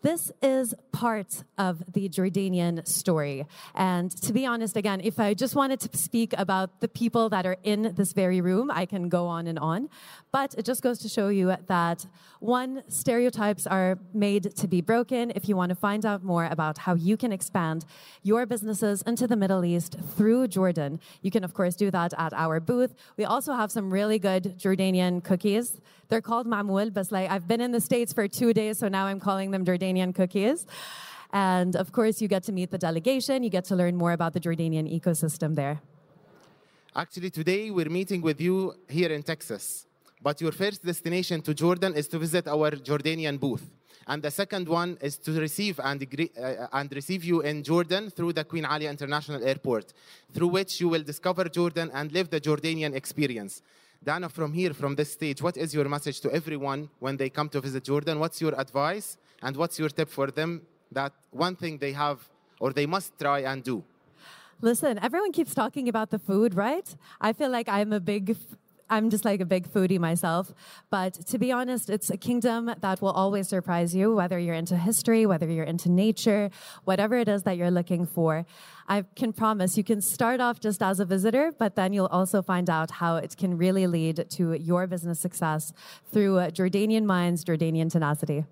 This 0.00 0.30
is 0.40 0.74
part 0.92 1.42
of 1.56 1.82
the 1.92 2.08
Jordanian 2.08 2.86
story. 2.86 3.46
And 3.74 4.10
to 4.22 4.32
be 4.32 4.46
honest, 4.46 4.76
again, 4.76 5.00
if 5.02 5.18
I 5.18 5.34
just 5.34 5.56
wanted 5.56 5.80
to 5.80 5.98
speak 5.98 6.34
about 6.38 6.80
the 6.80 6.86
people 6.86 7.28
that 7.30 7.44
are 7.46 7.56
in 7.64 7.94
this 7.96 8.12
very 8.12 8.40
room, 8.40 8.70
I 8.70 8.86
can 8.86 9.08
go 9.08 9.26
on 9.26 9.48
and 9.48 9.58
on. 9.58 9.88
But 10.30 10.54
it 10.56 10.64
just 10.64 10.82
goes 10.82 11.00
to 11.00 11.08
show 11.08 11.28
you 11.28 11.56
that 11.66 12.06
one, 12.38 12.84
stereotypes 12.86 13.66
are 13.66 13.98
made 14.14 14.54
to 14.56 14.68
be 14.68 14.80
broken. 14.80 15.32
If 15.34 15.48
you 15.48 15.56
want 15.56 15.70
to 15.70 15.74
find 15.74 16.06
out 16.06 16.22
more 16.22 16.46
about 16.46 16.78
how 16.78 16.94
you 16.94 17.16
can 17.16 17.32
expand 17.32 17.84
your 18.22 18.46
businesses 18.46 19.02
into 19.02 19.26
the 19.26 19.36
Middle 19.36 19.64
East 19.64 19.96
through 20.16 20.46
Jordan, 20.46 21.00
you 21.22 21.32
can, 21.32 21.42
of 21.42 21.54
course, 21.54 21.74
do 21.74 21.90
that 21.90 22.14
at 22.16 22.32
our 22.34 22.60
booth. 22.60 22.94
We 23.16 23.24
also 23.24 23.54
have 23.54 23.72
some 23.72 23.92
really 23.92 24.20
good 24.20 24.58
Jordanian 24.58 25.24
cookies. 25.24 25.80
They're 26.08 26.22
called 26.22 26.46
mamul, 26.46 26.92
but 26.92 27.12
like 27.12 27.30
I've 27.30 27.46
been 27.46 27.60
in 27.60 27.72
the 27.72 27.80
States 27.80 28.12
for 28.12 28.26
two 28.28 28.54
days, 28.54 28.78
so 28.78 28.88
now 28.88 29.06
I'm 29.06 29.20
calling 29.20 29.50
them 29.50 29.64
Jordanian 29.64 30.14
cookies. 30.14 30.66
And 31.32 31.76
of 31.76 31.92
course, 31.92 32.22
you 32.22 32.28
get 32.28 32.42
to 32.44 32.52
meet 32.52 32.70
the 32.70 32.78
delegation, 32.78 33.42
you 33.42 33.50
get 33.50 33.64
to 33.66 33.76
learn 33.76 33.94
more 33.96 34.12
about 34.12 34.32
the 34.32 34.40
Jordanian 34.40 34.88
ecosystem 34.88 35.54
there. 35.54 35.82
Actually, 36.96 37.30
today 37.30 37.70
we're 37.70 37.90
meeting 37.90 38.22
with 38.22 38.40
you 38.40 38.74
here 38.88 39.12
in 39.12 39.22
Texas. 39.22 39.86
But 40.22 40.40
your 40.40 40.52
first 40.52 40.84
destination 40.84 41.42
to 41.42 41.54
Jordan 41.54 41.94
is 41.94 42.08
to 42.08 42.18
visit 42.18 42.48
our 42.48 42.70
Jordanian 42.72 43.38
booth. 43.38 43.70
And 44.06 44.22
the 44.22 44.30
second 44.30 44.66
one 44.66 44.96
is 45.02 45.18
to 45.18 45.32
receive 45.32 45.78
and, 45.84 46.02
uh, 46.02 46.66
and 46.72 46.90
receive 46.92 47.22
you 47.22 47.42
in 47.42 47.62
Jordan 47.62 48.08
through 48.08 48.32
the 48.32 48.44
Queen 48.44 48.64
Alia 48.64 48.90
International 48.90 49.44
Airport, 49.46 49.92
through 50.32 50.48
which 50.48 50.80
you 50.80 50.88
will 50.88 51.02
discover 51.02 51.44
Jordan 51.44 51.90
and 51.92 52.10
live 52.10 52.30
the 52.30 52.40
Jordanian 52.40 52.94
experience. 52.94 53.62
Dana, 54.02 54.28
from 54.28 54.52
here, 54.52 54.72
from 54.72 54.94
this 54.94 55.12
stage, 55.12 55.42
what 55.42 55.56
is 55.56 55.74
your 55.74 55.88
message 55.88 56.20
to 56.20 56.32
everyone 56.32 56.88
when 57.00 57.16
they 57.16 57.28
come 57.28 57.48
to 57.50 57.60
visit 57.60 57.84
Jordan? 57.84 58.20
What's 58.20 58.40
your 58.40 58.58
advice 58.58 59.18
and 59.42 59.56
what's 59.56 59.78
your 59.78 59.88
tip 59.88 60.08
for 60.08 60.30
them 60.30 60.62
that 60.92 61.12
one 61.30 61.56
thing 61.56 61.78
they 61.78 61.92
have 61.92 62.28
or 62.60 62.72
they 62.72 62.86
must 62.86 63.18
try 63.18 63.40
and 63.40 63.62
do? 63.62 63.82
Listen, 64.60 64.98
everyone 65.00 65.32
keeps 65.32 65.54
talking 65.54 65.88
about 65.88 66.10
the 66.10 66.18
food, 66.18 66.54
right? 66.54 66.94
I 67.20 67.32
feel 67.32 67.50
like 67.50 67.68
I'm 67.68 67.92
a 67.92 68.00
big 68.00 68.36
I'm 68.90 69.10
just 69.10 69.24
like 69.24 69.40
a 69.40 69.44
big 69.44 69.68
foodie 69.68 69.98
myself. 69.98 70.52
But 70.90 71.14
to 71.26 71.38
be 71.38 71.52
honest, 71.52 71.90
it's 71.90 72.10
a 72.10 72.16
kingdom 72.16 72.74
that 72.80 73.02
will 73.02 73.10
always 73.10 73.48
surprise 73.48 73.94
you, 73.94 74.14
whether 74.14 74.38
you're 74.38 74.54
into 74.54 74.76
history, 74.76 75.26
whether 75.26 75.46
you're 75.46 75.64
into 75.64 75.90
nature, 75.90 76.50
whatever 76.84 77.16
it 77.16 77.28
is 77.28 77.42
that 77.42 77.56
you're 77.56 77.70
looking 77.70 78.06
for. 78.06 78.46
I 78.88 79.04
can 79.16 79.32
promise 79.32 79.76
you 79.76 79.84
can 79.84 80.00
start 80.00 80.40
off 80.40 80.60
just 80.60 80.82
as 80.82 80.98
a 81.00 81.04
visitor, 81.04 81.52
but 81.58 81.76
then 81.76 81.92
you'll 81.92 82.06
also 82.06 82.40
find 82.40 82.70
out 82.70 82.90
how 82.92 83.16
it 83.16 83.36
can 83.36 83.58
really 83.58 83.86
lead 83.86 84.26
to 84.30 84.54
your 84.54 84.86
business 84.86 85.20
success 85.20 85.72
through 86.10 86.36
Jordanian 86.58 87.04
minds, 87.04 87.44
Jordanian 87.44 87.90
tenacity. 87.90 88.44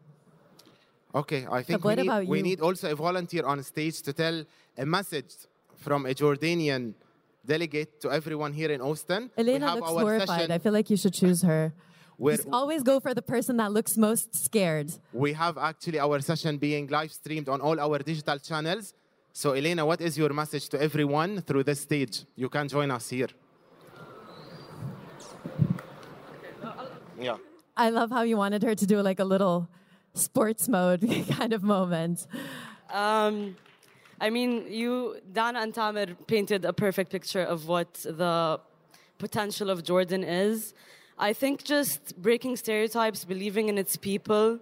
Okay, 1.14 1.46
I 1.50 1.62
think 1.62 1.82
we 1.82 1.94
need, 1.94 2.28
we 2.28 2.42
need 2.42 2.60
also 2.60 2.92
a 2.92 2.94
volunteer 2.94 3.46
on 3.46 3.62
stage 3.62 4.02
to 4.02 4.12
tell 4.12 4.44
a 4.76 4.84
message 4.84 5.34
from 5.76 6.04
a 6.04 6.12
Jordanian 6.12 6.92
delegate 7.46 8.00
to 8.02 8.10
everyone 8.10 8.52
here 8.52 8.70
in 8.70 8.80
Austin. 8.80 9.30
Elena 9.36 9.74
looks 9.76 9.90
horrified. 9.90 10.28
Session. 10.28 10.52
I 10.52 10.58
feel 10.58 10.72
like 10.72 10.90
you 10.90 10.96
should 10.96 11.14
choose 11.14 11.42
her. 11.42 11.72
Just 12.18 12.48
always 12.50 12.82
go 12.82 12.98
for 12.98 13.12
the 13.14 13.22
person 13.22 13.58
that 13.58 13.72
looks 13.72 13.96
most 13.96 14.34
scared. 14.34 14.90
We 15.12 15.34
have 15.34 15.58
actually 15.58 15.98
our 15.98 16.20
session 16.20 16.56
being 16.56 16.86
live 16.88 17.12
streamed 17.12 17.48
on 17.48 17.60
all 17.60 17.78
our 17.78 17.98
digital 17.98 18.38
channels. 18.38 18.94
So, 19.32 19.52
Elena, 19.52 19.84
what 19.84 20.00
is 20.00 20.16
your 20.16 20.32
message 20.32 20.68
to 20.70 20.80
everyone 20.80 21.42
through 21.42 21.64
this 21.64 21.80
stage? 21.80 22.24
You 22.34 22.48
can 22.48 22.68
join 22.68 22.90
us 22.90 23.10
here. 23.10 23.28
Yeah. 27.20 27.36
I 27.76 27.90
love 27.90 28.10
how 28.10 28.22
you 28.22 28.36
wanted 28.38 28.62
her 28.62 28.74
to 28.74 28.86
do 28.86 29.00
like 29.02 29.20
a 29.20 29.24
little 29.24 29.68
sports 30.14 30.68
mode 30.68 31.02
kind 31.30 31.52
of 31.52 31.62
moment. 31.62 32.26
Um, 32.90 33.56
I 34.18 34.30
mean, 34.30 34.66
you, 34.70 35.20
Dana 35.32 35.60
and 35.60 35.74
Tamer 35.74 36.14
painted 36.26 36.64
a 36.64 36.72
perfect 36.72 37.10
picture 37.10 37.42
of 37.42 37.68
what 37.68 37.92
the 37.94 38.58
potential 39.18 39.68
of 39.68 39.82
Jordan 39.82 40.24
is. 40.24 40.72
I 41.18 41.32
think 41.34 41.64
just 41.64 42.16
breaking 42.20 42.56
stereotypes, 42.56 43.24
believing 43.24 43.68
in 43.68 43.76
its 43.76 43.96
people, 43.96 44.58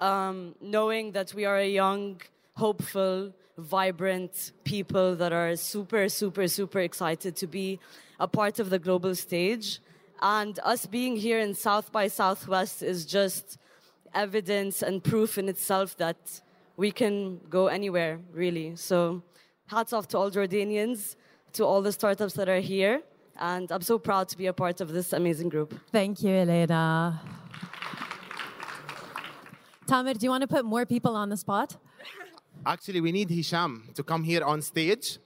um, 0.00 0.54
knowing 0.60 1.12
that 1.12 1.32
we 1.32 1.44
are 1.44 1.58
a 1.58 1.68
young, 1.68 2.20
hopeful, 2.56 3.32
vibrant 3.56 4.52
people 4.64 5.14
that 5.16 5.32
are 5.32 5.54
super, 5.56 6.08
super, 6.08 6.48
super 6.48 6.80
excited 6.80 7.36
to 7.36 7.46
be 7.46 7.78
a 8.18 8.26
part 8.26 8.58
of 8.58 8.70
the 8.70 8.78
global 8.78 9.14
stage. 9.14 9.80
And 10.20 10.58
us 10.64 10.86
being 10.86 11.16
here 11.16 11.38
in 11.38 11.54
South 11.54 11.92
by 11.92 12.08
Southwest 12.08 12.82
is 12.82 13.06
just 13.06 13.58
evidence 14.12 14.82
and 14.82 15.02
proof 15.02 15.38
in 15.38 15.48
itself 15.48 15.96
that 15.98 16.40
we 16.78 16.92
can 16.92 17.40
go 17.50 17.66
anywhere, 17.66 18.20
really. 18.32 18.76
So, 18.76 19.22
hats 19.66 19.92
off 19.92 20.06
to 20.08 20.16
all 20.18 20.30
Jordanians, 20.30 21.16
to 21.54 21.64
all 21.64 21.82
the 21.82 21.92
startups 21.92 22.34
that 22.34 22.48
are 22.48 22.60
here. 22.60 23.02
And 23.36 23.70
I'm 23.70 23.82
so 23.82 23.98
proud 23.98 24.28
to 24.28 24.38
be 24.38 24.46
a 24.46 24.52
part 24.52 24.80
of 24.80 24.88
this 24.92 25.12
amazing 25.12 25.48
group. 25.48 25.74
Thank 25.92 26.22
you, 26.22 26.30
Elena. 26.30 27.20
Tamer, 29.86 30.14
do 30.14 30.24
you 30.24 30.30
want 30.30 30.42
to 30.42 30.48
put 30.48 30.64
more 30.64 30.86
people 30.86 31.14
on 31.16 31.28
the 31.28 31.36
spot? 31.36 31.76
Actually, 32.64 33.00
we 33.00 33.10
need 33.10 33.28
Hisham 33.28 33.88
to 33.94 34.02
come 34.02 34.22
here 34.22 34.44
on 34.44 34.62
stage 34.62 35.18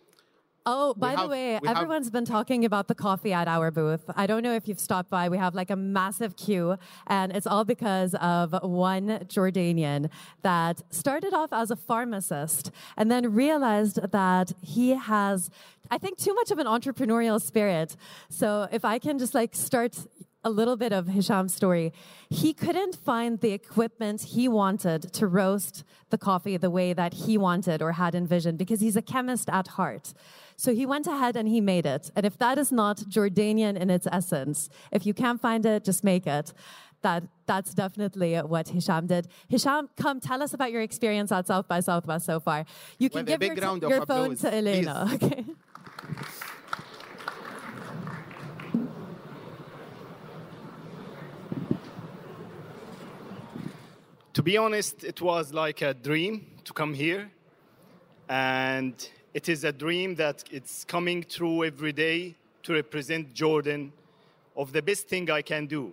Oh, 0.65 0.95
by 0.95 1.11
have, 1.11 1.21
the 1.21 1.29
way, 1.29 1.59
everyone's 1.67 2.07
have... 2.07 2.13
been 2.13 2.25
talking 2.25 2.65
about 2.65 2.87
the 2.87 2.95
coffee 2.95 3.33
at 3.33 3.49
our 3.49 3.71
booth. 3.71 4.05
I 4.15 4.27
don't 4.27 4.43
know 4.43 4.55
if 4.55 4.69
you've 4.69 4.79
stopped 4.79 5.11
by. 5.11 5.29
We 5.29 5.39
have 5.39 5.55
like 5.55 5.71
a 5.71 5.77
massive 5.77 6.37
queue, 6.37 6.77
and 7.07 7.35
it's 7.35 7.47
all 7.47 7.65
because 7.65 8.15
of 8.17 8.55
one 8.63 9.09
Jordanian 9.27 10.09
that 10.43 10.83
started 10.91 11.35
off 11.35 11.53
as 11.53 11.71
a 11.71 11.77
pharmacist 11.77 12.71
and 12.97 13.11
then 13.11 13.35
realized 13.35 13.99
that 14.13 14.53
he 14.61 14.91
has, 14.91 15.51
I 15.91 15.99
think, 15.99 16.19
too 16.19 16.35
much 16.35 16.51
of 16.51 16.59
an 16.59 16.67
entrepreneurial 16.67 17.41
spirit. 17.41 17.97
So 18.29 18.69
if 18.71 18.85
I 18.85 19.01
can 19.01 19.19
just 19.19 19.35
like 19.35 19.55
start 19.55 19.99
a 20.45 20.51
little 20.51 20.77
bit 20.77 20.93
of 20.93 21.07
Hisham's 21.09 21.55
story. 21.55 21.93
He 22.29 22.53
couldn't 22.53 22.97
find 22.97 23.41
the 23.41 23.53
equipment 23.53 24.23
he 24.23 24.49
wanted 24.49 25.13
to 25.13 25.27
roast 25.27 25.85
the 26.11 26.19
coffee 26.19 26.57
the 26.57 26.71
way 26.71 26.93
that 26.93 27.15
he 27.15 27.39
wanted 27.39 27.81
or 27.81 27.93
had 27.93 28.15
envisioned 28.15 28.59
because 28.59 28.81
he's 28.81 28.97
a 28.97 29.03
chemist 29.03 29.49
at 29.49 29.69
heart. 29.69 30.13
So 30.57 30.75
he 30.75 30.85
went 30.87 31.07
ahead 31.07 31.37
and 31.37 31.49
he 31.49 31.61
made 31.61 31.87
it. 31.87 32.11
And 32.15 32.27
if 32.27 32.39
that 32.39 32.59
is 32.59 32.71
not 32.73 32.99
Jordanian 32.99 33.77
in 33.77 33.91
its 33.91 34.07
essence, 34.11 34.69
if 34.91 35.07
you 35.07 35.15
can't 35.15 35.41
find 35.41 35.65
it, 35.65 35.85
just 35.85 36.05
make 36.05 36.27
it. 36.27 36.53
That, 37.03 37.25
that's 37.47 37.75
definitely 37.75 38.37
what 38.37 38.69
Hisham 38.69 39.09
did. 39.09 39.27
Hisham, 39.49 39.89
come 39.97 40.21
tell 40.21 40.41
us 40.41 40.55
about 40.55 40.71
your 40.71 40.83
experience 40.83 41.33
at 41.33 41.49
South 41.49 41.67
by 41.67 41.81
Southwest 41.81 42.27
so 42.27 42.39
far. 42.39 42.65
You 42.99 43.11
can 43.11 43.25
give 43.25 43.43
your, 43.43 43.57
your 43.57 44.07
phone 44.07 44.37
to 44.37 44.55
Elena. 44.55 45.09
Okay. 45.15 45.45
To 54.35 54.43
be 54.43 54.57
honest, 54.57 55.05
it 55.05 55.21
was 55.21 55.53
like 55.53 55.83
a 55.83 55.93
dream 55.93 56.47
to 56.65 56.73
come 56.73 56.95
here. 56.95 57.31
And 58.31 58.95
it 59.35 59.51
is 59.51 59.63
a 59.65 59.73
dream 59.73 60.15
that 60.15 60.45
it's 60.51 60.85
coming 60.85 61.23
true 61.23 61.65
every 61.65 61.93
day 61.93 62.37
to 62.63 62.73
represent 62.73 63.35
Jordan 63.35 63.93
of 64.57 64.73
the 64.73 64.81
best 64.81 65.07
thing 65.07 65.31
I 65.31 65.43
can 65.43 65.67
do. 65.67 65.93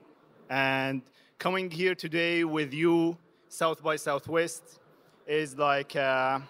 And 0.50 1.02
coming 1.38 1.70
here 1.70 1.96
today 1.96 2.46
with 2.46 2.74
you, 2.74 3.18
South 3.50 3.84
by 3.84 3.98
Southwest 3.98 4.80
is 5.28 5.58
like 5.58 5.96
a, 5.96 6.42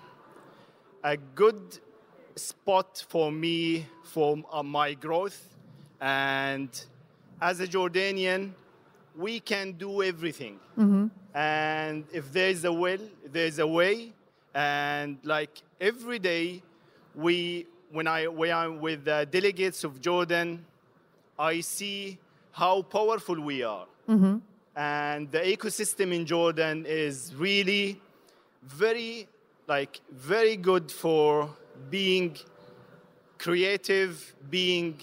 a 1.03 1.17
good 1.17 1.79
spot 2.35 3.03
for 3.09 3.31
me 3.31 3.87
for 4.03 4.37
uh, 4.51 4.61
my 4.61 4.93
growth. 4.93 5.57
And 5.99 6.69
as 7.41 7.61
a 7.61 7.67
Jordanian, 7.67 8.51
we 9.17 9.39
can 9.39 9.71
do 9.71 10.03
everything. 10.03 10.59
And 11.33 12.05
if 12.11 12.31
there's 12.31 12.63
a 12.65 12.71
will, 12.73 13.01
there's 13.31 13.59
a 13.59 13.67
way. 13.67 14.13
And 14.53 15.17
like 15.23 15.61
every 15.79 16.19
day, 16.19 16.63
we 17.15 17.67
when 17.91 18.07
I 18.07 18.27
when 18.27 18.51
I'm 18.51 18.79
with 18.79 19.05
the 19.05 19.27
delegates 19.29 19.83
of 19.83 20.01
Jordan, 20.01 20.65
I 21.37 21.61
see 21.61 22.17
how 22.51 22.81
powerful 22.81 23.39
we 23.39 23.63
are. 23.63 23.85
And 24.75 25.31
the 25.31 25.39
ecosystem 25.39 26.13
in 26.13 26.25
Jordan 26.25 26.85
is 26.87 27.33
really 27.35 28.01
very 28.63 29.27
like 29.67 30.01
very 30.11 30.55
good 30.57 30.91
for 30.91 31.49
being 31.89 32.37
creative, 33.37 34.35
being 34.49 34.97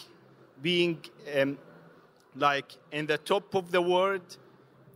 being 0.63 0.99
um, 1.39 1.59
like 2.37 2.77
in 2.93 3.07
the 3.07 3.19
top 3.19 3.55
of 3.55 3.71
the 3.71 3.81
world. 3.81 4.39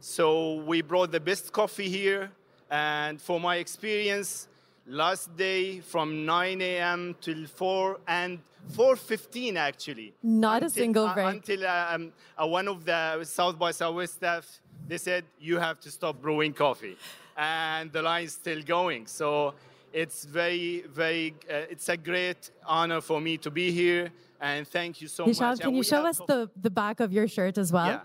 So 0.00 0.54
we 0.66 0.80
brought 0.83 1.12
the 1.12 1.21
best 1.21 1.52
coffee 1.52 1.88
here, 1.88 2.30
and 2.71 3.21
for 3.21 3.38
my 3.38 3.57
experience, 3.57 4.49
last 4.87 5.37
day 5.37 5.80
from 5.80 6.25
9 6.25 6.61
a.m. 6.62 7.14
till 7.21 7.47
4 7.47 7.99
and 8.09 8.38
4:15 8.73 9.57
actually. 9.57 10.14
Not 10.23 10.62
a 10.62 10.66
Until- 10.66 10.71
single 10.83 11.07
uh, 11.07 11.14
break. 11.14 11.35
Until 11.35 11.66
um, 11.66 12.12
uh, 12.38 12.47
one 12.47 12.66
of 12.69 12.85
the 12.85 13.23
South 13.25 13.59
by 13.59 13.73
Southwest 13.73 14.14
staff, 14.14 14.47
they 14.88 14.99
said 14.99 15.25
you 15.38 15.59
have 15.59 15.78
to 15.80 15.90
stop 15.90 16.21
brewing 16.21 16.54
coffee, 16.54 16.97
and 17.37 17.92
the 17.92 18.00
line's 18.02 18.33
still 18.33 18.62
going. 18.62 19.07
So 19.07 19.54
it's 19.92 20.25
very, 20.25 20.83
very. 20.95 21.35
Uh, 21.49 21.73
it's 21.73 21.88
a 21.90 21.97
great 21.97 22.50
honor 22.66 23.02
for 23.02 23.21
me 23.21 23.37
to 23.38 23.50
be 23.50 23.71
here, 23.71 24.11
and 24.40 24.66
thank 24.66 25.02
you 25.02 25.09
so 25.09 25.26
much. 25.26 25.40
And 25.40 25.61
can 25.61 25.75
you 25.75 25.83
show 25.83 26.07
us 26.07 26.19
coffee- 26.19 26.33
the, 26.33 26.50
the 26.62 26.71
back 26.71 27.00
of 27.00 27.12
your 27.12 27.28
shirt 27.28 27.59
as 27.59 27.71
well? 27.71 27.87
yeah. 27.87 28.00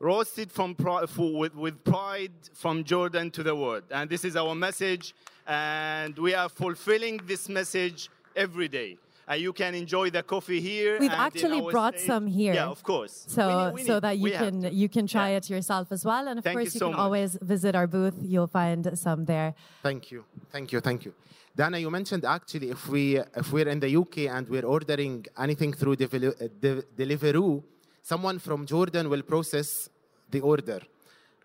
Roasted 0.00 0.50
from 0.52 0.74
pri- 0.74 1.06
for, 1.06 1.32
with, 1.38 1.54
with 1.54 1.82
pride 1.84 2.32
from 2.52 2.84
Jordan 2.84 3.30
to 3.32 3.42
the 3.42 3.54
world. 3.54 3.84
And 3.90 4.10
this 4.10 4.24
is 4.24 4.36
our 4.36 4.54
message. 4.54 5.14
And 5.46 6.18
we 6.18 6.34
are 6.34 6.48
fulfilling 6.48 7.20
this 7.26 7.48
message 7.48 8.10
every 8.34 8.68
day. 8.68 8.98
And 9.26 9.40
you 9.40 9.54
can 9.54 9.74
enjoy 9.74 10.10
the 10.10 10.22
coffee 10.22 10.60
here. 10.60 10.98
We've 11.00 11.10
and 11.10 11.18
actually 11.20 11.60
brought 11.70 11.94
stage. 11.94 12.06
some 12.06 12.26
here. 12.26 12.52
Yeah, 12.54 12.66
of 12.66 12.82
course. 12.82 13.24
So, 13.28 13.46
We 13.48 13.64
need- 13.64 13.74
we 13.74 13.82
so 13.84 13.94
need- 13.94 14.02
that 14.02 14.16
you 14.18 14.22
we 14.24 14.30
can 14.32 14.74
you 14.82 14.88
can 14.90 15.06
try 15.06 15.30
Yeah. 15.30 15.36
it 15.38 15.48
yourself 15.48 15.92
as 15.92 16.04
well, 16.04 16.28
and 16.28 16.38
of 16.38 16.44
Thank 16.44 16.58
course 16.58 16.74
you, 16.74 16.78
so 16.80 16.86
can 16.88 16.96
much. 16.96 17.00
always 17.04 17.38
visit 17.40 17.74
our 17.74 17.86
booth. 17.86 18.16
You'll 18.20 18.52
find 18.60 18.82
some 18.98 19.24
there. 19.24 19.54
Thank 19.82 20.10
you, 20.10 20.24
thank 20.52 20.72
you, 20.72 20.80
thank 20.80 21.06
you. 21.06 21.14
Dana, 21.56 21.78
you 21.78 21.90
mentioned 21.90 22.24
actually 22.26 22.68
if 22.70 22.86
we 22.88 23.16
if 23.16 23.50
we're 23.50 23.68
in 23.68 23.80
the 23.80 23.88
UK 24.02 24.28
and 24.28 24.46
we're 24.48 24.66
ordering 24.66 25.24
anything 25.38 25.72
through 25.72 25.96
Deliveroo, 25.96 26.32
uh, 26.42 26.82
Deliveroo, 26.98 27.62
someone 28.04 28.38
from 28.38 28.66
Jordan 28.66 29.08
will 29.08 29.22
process 29.22 29.88
the 30.30 30.40
order, 30.40 30.80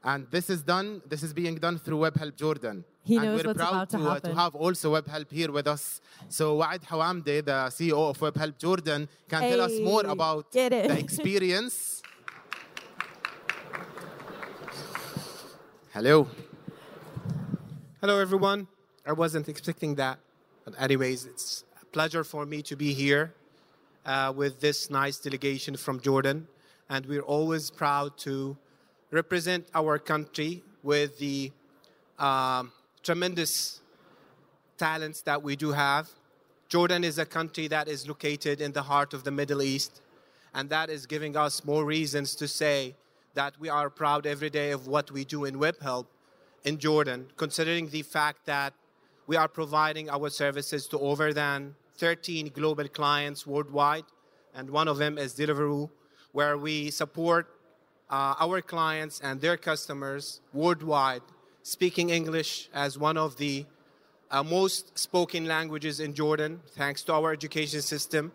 and 0.03 0.27
this 0.29 0.49
is 0.49 0.61
done. 0.61 1.01
This 1.07 1.23
is 1.23 1.33
being 1.33 1.55
done 1.55 1.77
through 1.79 1.99
WebHelp 2.05 2.35
Jordan. 2.35 2.83
He 3.03 3.15
and 3.15 3.25
knows 3.25 3.43
we're 3.43 3.47
what's 3.49 3.57
proud 3.57 3.73
about 3.73 3.89
to 3.91 3.97
to, 3.97 4.03
uh, 4.03 4.13
happen. 4.13 4.31
to 4.31 4.37
have 4.37 4.55
also 4.55 4.87
WebHelp 4.95 5.31
here 5.31 5.51
with 5.51 5.67
us. 5.67 6.01
So 6.27 6.57
Waad 6.59 6.81
Hawamde, 6.83 7.45
the 7.51 7.59
CEO 7.77 8.09
of 8.11 8.17
WebHelp 8.19 8.57
Jordan, 8.57 9.07
can 9.29 9.41
tell 9.41 9.61
us 9.61 9.71
more 9.81 10.05
about 10.05 10.51
get 10.51 10.73
it. 10.73 10.89
the 10.89 10.99
experience. 11.05 12.03
Hello. 15.93 16.27
Hello, 18.01 18.19
everyone. 18.19 18.67
I 19.05 19.13
wasn't 19.13 19.49
expecting 19.49 19.95
that. 19.95 20.19
But, 20.65 20.75
anyways, 20.79 21.25
it's 21.25 21.63
a 21.81 21.85
pleasure 21.85 22.23
for 22.23 22.45
me 22.45 22.61
to 22.63 22.75
be 22.75 22.93
here 22.93 23.33
uh, 24.09 24.33
with 24.35 24.59
this 24.59 24.89
nice 24.89 25.19
delegation 25.19 25.77
from 25.77 25.99
Jordan. 25.99 26.47
And 26.89 27.05
we're 27.05 27.29
always 27.37 27.69
proud 27.69 28.17
to 28.19 28.57
represent 29.11 29.67
our 29.75 29.99
country 29.99 30.63
with 30.81 31.19
the 31.19 31.51
um, 32.17 32.71
tremendous 33.03 33.81
talents 34.77 35.21
that 35.21 35.43
we 35.43 35.55
do 35.55 35.71
have. 35.71 36.09
Jordan 36.69 37.03
is 37.03 37.19
a 37.19 37.25
country 37.25 37.67
that 37.67 37.87
is 37.87 38.07
located 38.07 38.61
in 38.61 38.71
the 38.71 38.81
heart 38.81 39.13
of 39.13 39.23
the 39.23 39.31
Middle 39.31 39.61
East, 39.61 40.01
and 40.55 40.69
that 40.69 40.89
is 40.89 41.05
giving 41.05 41.37
us 41.37 41.63
more 41.63 41.85
reasons 41.85 42.33
to 42.35 42.47
say 42.47 42.95
that 43.35 43.53
we 43.59 43.69
are 43.69 43.89
proud 43.89 44.25
every 44.25 44.49
day 44.49 44.71
of 44.71 44.87
what 44.87 45.11
we 45.11 45.23
do 45.23 45.45
in 45.45 45.55
WebHelp 45.55 46.07
in 46.63 46.77
Jordan, 46.79 47.27
considering 47.37 47.89
the 47.89 48.01
fact 48.01 48.45
that 48.45 48.73
we 49.27 49.35
are 49.35 49.47
providing 49.47 50.09
our 50.09 50.29
services 50.29 50.87
to 50.87 50.97
over 50.99 51.31
than 51.31 51.75
13 51.99 52.51
global 52.53 52.87
clients 52.87 53.45
worldwide, 53.45 54.05
and 54.55 54.69
one 54.69 54.87
of 54.87 54.97
them 54.97 55.17
is 55.17 55.33
Deliveroo, 55.35 55.89
where 56.31 56.57
we 56.57 56.89
support 56.91 57.47
uh, 58.09 58.35
our 58.39 58.61
clients 58.61 59.19
and 59.21 59.41
their 59.41 59.57
customers 59.57 60.41
worldwide, 60.53 61.21
speaking 61.61 62.09
English 62.09 62.69
as 62.73 62.97
one 62.97 63.17
of 63.17 63.35
the 63.37 63.65
uh, 64.31 64.43
most 64.43 64.97
spoken 64.97 65.45
languages 65.45 65.99
in 65.99 66.13
Jordan, 66.13 66.61
thanks 66.69 67.03
to 67.03 67.13
our 67.13 67.33
education 67.33 67.81
system. 67.81 68.31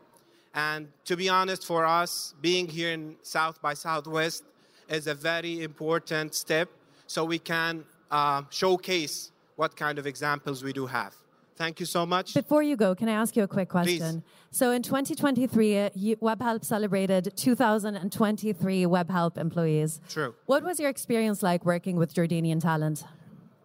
And 0.54 0.88
to 1.06 1.16
be 1.16 1.28
honest, 1.28 1.64
for 1.66 1.86
us, 1.86 2.34
being 2.40 2.68
here 2.68 2.92
in 2.92 3.16
South 3.22 3.60
by 3.62 3.74
Southwest 3.74 4.44
is 4.88 5.06
a 5.06 5.14
very 5.14 5.62
important 5.62 6.34
step 6.34 6.68
so 7.06 7.24
we 7.24 7.38
can 7.38 7.84
uh, 8.10 8.42
showcase 8.50 9.32
what 9.56 9.74
kind 9.76 9.98
of 9.98 10.06
examples 10.06 10.62
we 10.62 10.72
do 10.72 10.86
have. 10.86 11.14
Thank 11.56 11.78
you 11.78 11.86
so 11.86 12.04
much. 12.04 12.34
Before 12.34 12.62
you 12.62 12.76
go, 12.76 12.94
can 12.94 13.08
I 13.08 13.12
ask 13.12 13.36
you 13.36 13.44
a 13.44 13.48
quick 13.48 13.68
question? 13.68 14.24
So 14.50 14.72
in 14.72 14.82
2023, 14.82 15.78
uh, 15.78 15.90
WebHelp 16.20 16.64
celebrated 16.64 17.32
2,023 17.36 18.82
WebHelp 18.84 19.38
employees. 19.38 20.00
True. 20.08 20.34
What 20.46 20.64
was 20.64 20.80
your 20.80 20.90
experience 20.90 21.42
like 21.42 21.64
working 21.64 21.96
with 21.96 22.12
Jordanian 22.14 22.60
talent? 22.60 23.04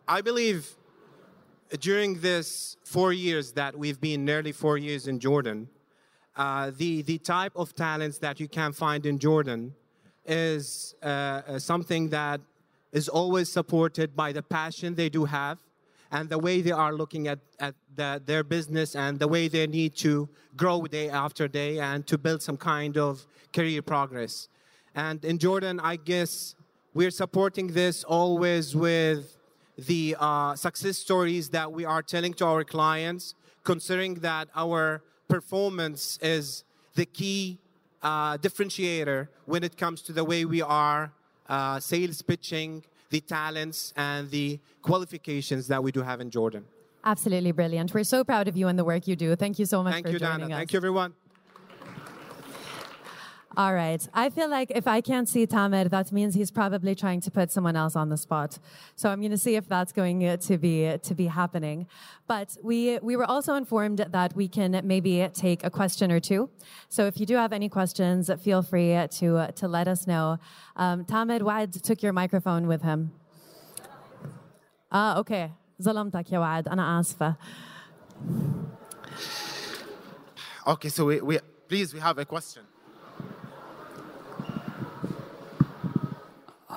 I 0.07 0.21
believe 0.21 0.75
during 1.79 2.19
this 2.21 2.77
four 2.83 3.13
years 3.13 3.53
that 3.53 3.77
we've 3.77 3.99
been 3.99 4.25
nearly 4.25 4.51
four 4.51 4.77
years 4.77 5.07
in 5.07 5.19
Jordan, 5.19 5.69
uh, 6.35 6.71
the 6.75 7.01
the 7.01 7.17
type 7.17 7.53
of 7.55 7.75
talents 7.75 8.17
that 8.19 8.39
you 8.39 8.47
can 8.47 8.71
find 8.71 9.05
in 9.05 9.19
Jordan 9.19 9.73
is 10.25 10.95
uh, 11.01 11.05
uh, 11.05 11.59
something 11.59 12.09
that 12.09 12.39
is 12.91 13.09
always 13.09 13.51
supported 13.51 14.15
by 14.15 14.31
the 14.31 14.41
passion 14.41 14.95
they 14.95 15.09
do 15.09 15.25
have 15.25 15.59
and 16.11 16.29
the 16.29 16.39
way 16.39 16.61
they 16.61 16.71
are 16.71 16.93
looking 16.93 17.27
at, 17.27 17.39
at 17.59 17.75
the, 17.95 18.21
their 18.25 18.43
business 18.43 18.95
and 18.95 19.19
the 19.19 19.27
way 19.27 19.47
they 19.47 19.67
need 19.67 19.95
to 19.97 20.27
grow 20.55 20.81
day 20.83 21.09
after 21.09 21.47
day 21.47 21.79
and 21.79 22.07
to 22.07 22.17
build 22.17 22.41
some 22.41 22.57
kind 22.57 22.97
of 22.97 23.25
career 23.53 23.81
progress. 23.81 24.49
And 24.95 25.23
in 25.23 25.37
Jordan, 25.37 25.79
I 25.79 25.97
guess 25.97 26.55
we're 26.93 27.11
supporting 27.11 27.67
this 27.67 28.03
always 28.03 28.75
with 28.75 29.37
the 29.77 30.15
uh, 30.19 30.55
success 30.55 30.97
stories 30.97 31.49
that 31.49 31.71
we 31.71 31.85
are 31.85 32.01
telling 32.01 32.33
to 32.35 32.45
our 32.45 32.63
clients, 32.63 33.35
considering 33.63 34.15
that 34.15 34.49
our 34.55 35.03
performance 35.27 36.17
is 36.21 36.63
the 36.95 37.05
key 37.05 37.59
uh, 38.01 38.37
differentiator 38.37 39.27
when 39.45 39.63
it 39.63 39.77
comes 39.77 40.01
to 40.01 40.11
the 40.11 40.23
way 40.23 40.43
we 40.45 40.61
are 40.61 41.13
uh, 41.47 41.79
sales 41.79 42.21
pitching, 42.21 42.83
the 43.09 43.21
talents, 43.21 43.93
and 43.95 44.29
the 44.29 44.59
qualifications 44.81 45.67
that 45.67 45.83
we 45.83 45.91
do 45.91 46.01
have 46.01 46.21
in 46.21 46.29
Jordan. 46.29 46.65
Absolutely 47.03 47.51
brilliant. 47.51 47.93
We're 47.93 48.03
so 48.03 48.23
proud 48.23 48.47
of 48.47 48.57
you 48.57 48.67
and 48.67 48.77
the 48.77 48.83
work 48.83 49.07
you 49.07 49.15
do. 49.15 49.35
Thank 49.35 49.57
you 49.57 49.65
so 49.65 49.81
much 49.81 49.93
Thank 49.93 50.07
for 50.07 50.11
you, 50.11 50.19
joining 50.19 50.39
Dana. 50.39 50.55
us. 50.55 50.59
Thank 50.59 50.73
you, 50.73 50.77
everyone. 50.77 51.13
All 53.57 53.73
right. 53.73 54.07
I 54.13 54.29
feel 54.29 54.47
like 54.47 54.71
if 54.75 54.87
I 54.87 55.01
can't 55.01 55.27
see 55.27 55.47
Tamer, 55.47 55.85
that 55.89 56.11
means 56.11 56.35
he's 56.35 56.51
probably 56.51 56.93
trying 56.93 57.19
to 57.21 57.31
put 57.31 57.51
someone 57.51 57.75
else 57.75 57.95
on 57.95 58.09
the 58.09 58.17
spot. 58.17 58.59
So 58.95 59.09
I'm 59.09 59.19
going 59.21 59.31
to 59.31 59.39
see 59.39 59.55
if 59.55 59.67
that's 59.67 59.91
going 59.91 60.37
to 60.37 60.57
be 60.57 60.97
to 60.97 61.15
be 61.15 61.25
happening. 61.25 61.87
But 62.27 62.57
we 62.63 62.99
we 62.99 63.15
were 63.15 63.25
also 63.25 63.55
informed 63.55 64.05
that 64.11 64.35
we 64.35 64.47
can 64.47 64.79
maybe 64.83 65.27
take 65.33 65.63
a 65.63 65.71
question 65.71 66.11
or 66.11 66.19
two. 66.19 66.49
So 66.89 67.05
if 67.07 67.19
you 67.19 67.25
do 67.25 67.35
have 67.37 67.51
any 67.51 67.69
questions, 67.69 68.29
feel 68.39 68.61
free 68.61 68.93
to 69.19 69.51
to 69.55 69.67
let 69.67 69.87
us 69.87 70.05
know. 70.05 70.37
Um, 70.75 71.03
Tamer 71.05 71.39
Waad 71.39 71.81
took 71.81 72.03
your 72.03 72.13
microphone 72.13 72.67
with 72.67 72.83
him. 72.83 73.11
Ah, 74.91 75.17
okay. 75.19 75.51
ظلمتك 75.81 76.31
يا 76.31 76.39
وعد 76.39 76.67
أنا 76.67 77.01
asfa. 77.01 77.37
Okay, 80.67 80.89
so 80.89 81.05
we, 81.05 81.21
we 81.21 81.39
please 81.67 81.93
we 81.93 81.99
have 81.99 82.17
a 82.19 82.25
question. 82.25 82.68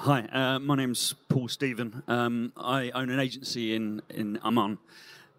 Hi, 0.05 0.23
uh, 0.33 0.59
my 0.59 0.75
name's 0.75 1.15
Paul 1.29 1.47
Stephen. 1.47 2.03
Um, 2.09 2.53
I 2.57 2.91
own 2.91 3.09
an 3.09 3.21
agency 3.21 3.77
in, 3.77 4.03
in 4.11 4.37
Amman, 4.43 4.79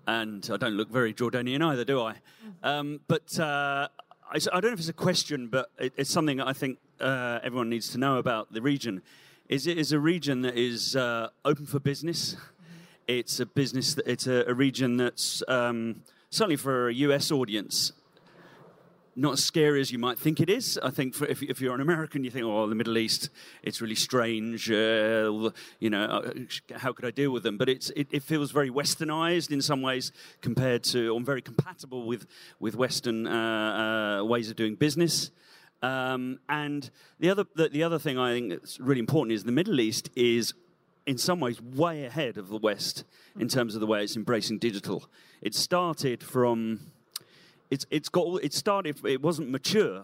and 0.07 0.49
I 0.49 0.55
don't 0.55 0.75
look 0.75 0.89
very 0.89 1.13
Jordanian 1.13 1.61
either, 1.61 1.83
do 1.83 1.99
I? 1.99 2.15
Um, 2.63 3.01
but 3.09 3.37
uh, 3.37 3.89
I, 4.31 4.35
I 4.35 4.61
don't 4.61 4.67
know 4.67 4.71
if 4.71 4.79
it's 4.79 4.87
a 4.87 4.93
question, 4.93 5.47
but 5.47 5.69
it, 5.77 5.91
it's 5.97 6.09
something 6.09 6.39
I 6.39 6.53
think 6.53 6.77
uh, 7.01 7.39
everyone 7.43 7.69
needs 7.69 7.89
to 7.89 7.97
know 7.97 8.19
about 8.19 8.53
the 8.53 8.61
region. 8.61 9.01
Is 9.49 9.67
it 9.67 9.77
is 9.77 9.91
a 9.91 9.99
region 9.99 10.43
that 10.43 10.57
is 10.57 10.95
uh, 10.95 11.27
open 11.43 11.65
for 11.65 11.79
business? 11.79 12.37
It's 13.05 13.41
a 13.41 13.45
business. 13.45 13.95
That, 13.95 14.07
it's 14.07 14.27
a, 14.27 14.45
a 14.47 14.53
region 14.53 14.95
that's 14.95 15.43
um, 15.49 16.03
certainly 16.29 16.55
for 16.55 16.87
a 16.87 16.93
US 16.93 17.33
audience 17.33 17.91
not 19.15 19.33
as 19.33 19.43
scary 19.43 19.79
as 19.81 19.91
you 19.91 19.99
might 19.99 20.17
think 20.17 20.39
it 20.39 20.49
is. 20.49 20.79
I 20.81 20.89
think 20.89 21.13
for, 21.13 21.25
if, 21.25 21.41
if, 21.43 21.61
you're 21.61 21.75
an 21.75 21.81
American, 21.81 22.23
you 22.23 22.31
think, 22.31 22.45
oh, 22.45 22.67
the 22.67 22.75
Middle 22.75 22.97
East, 22.97 23.29
it's 23.61 23.81
really 23.81 23.95
strange. 23.95 24.69
Uh, 24.71 25.51
you 25.79 25.89
know, 25.89 26.05
uh, 26.05 26.77
how 26.77 26.93
could 26.93 27.05
I 27.05 27.11
deal 27.11 27.31
with 27.31 27.43
them? 27.43 27.57
But 27.57 27.69
it's, 27.69 27.89
it, 27.91 28.07
it, 28.11 28.23
feels 28.23 28.51
very 28.51 28.69
westernized 28.69 29.51
in 29.51 29.61
some 29.61 29.81
ways 29.81 30.11
compared 30.41 30.83
to, 30.85 31.09
or 31.09 31.21
very 31.21 31.41
compatible 31.41 32.05
with, 32.05 32.25
with 32.59 32.75
Western 32.75 33.27
uh, 33.27 34.19
uh, 34.21 34.25
ways 34.25 34.49
of 34.49 34.55
doing 34.55 34.75
business. 34.75 35.31
Um, 35.81 36.39
and 36.47 36.89
the 37.19 37.29
other, 37.29 37.45
the, 37.55 37.69
the 37.69 37.83
other 37.83 37.99
thing 37.99 38.17
I 38.17 38.33
think 38.33 38.51
that's 38.51 38.79
really 38.79 38.99
important 38.99 39.33
is 39.33 39.43
the 39.43 39.51
Middle 39.51 39.79
East 39.79 40.09
is 40.15 40.53
in 41.05 41.17
some 41.17 41.39
ways 41.39 41.61
way 41.61 42.05
ahead 42.05 42.37
of 42.37 42.47
the 42.47 42.57
West 42.57 43.03
in 43.37 43.47
terms 43.47 43.75
of 43.75 43.81
the 43.81 43.87
way 43.87 44.03
it's 44.03 44.15
embracing 44.15 44.59
digital. 44.59 45.03
It 45.41 45.53
started 45.53 46.23
from 46.23 46.79
it's 47.73 47.87
it's 47.89 48.09
got 48.09 48.43
it 48.43 48.53
started. 48.53 49.03
It 49.03 49.21
wasn't 49.21 49.49
mature, 49.49 50.03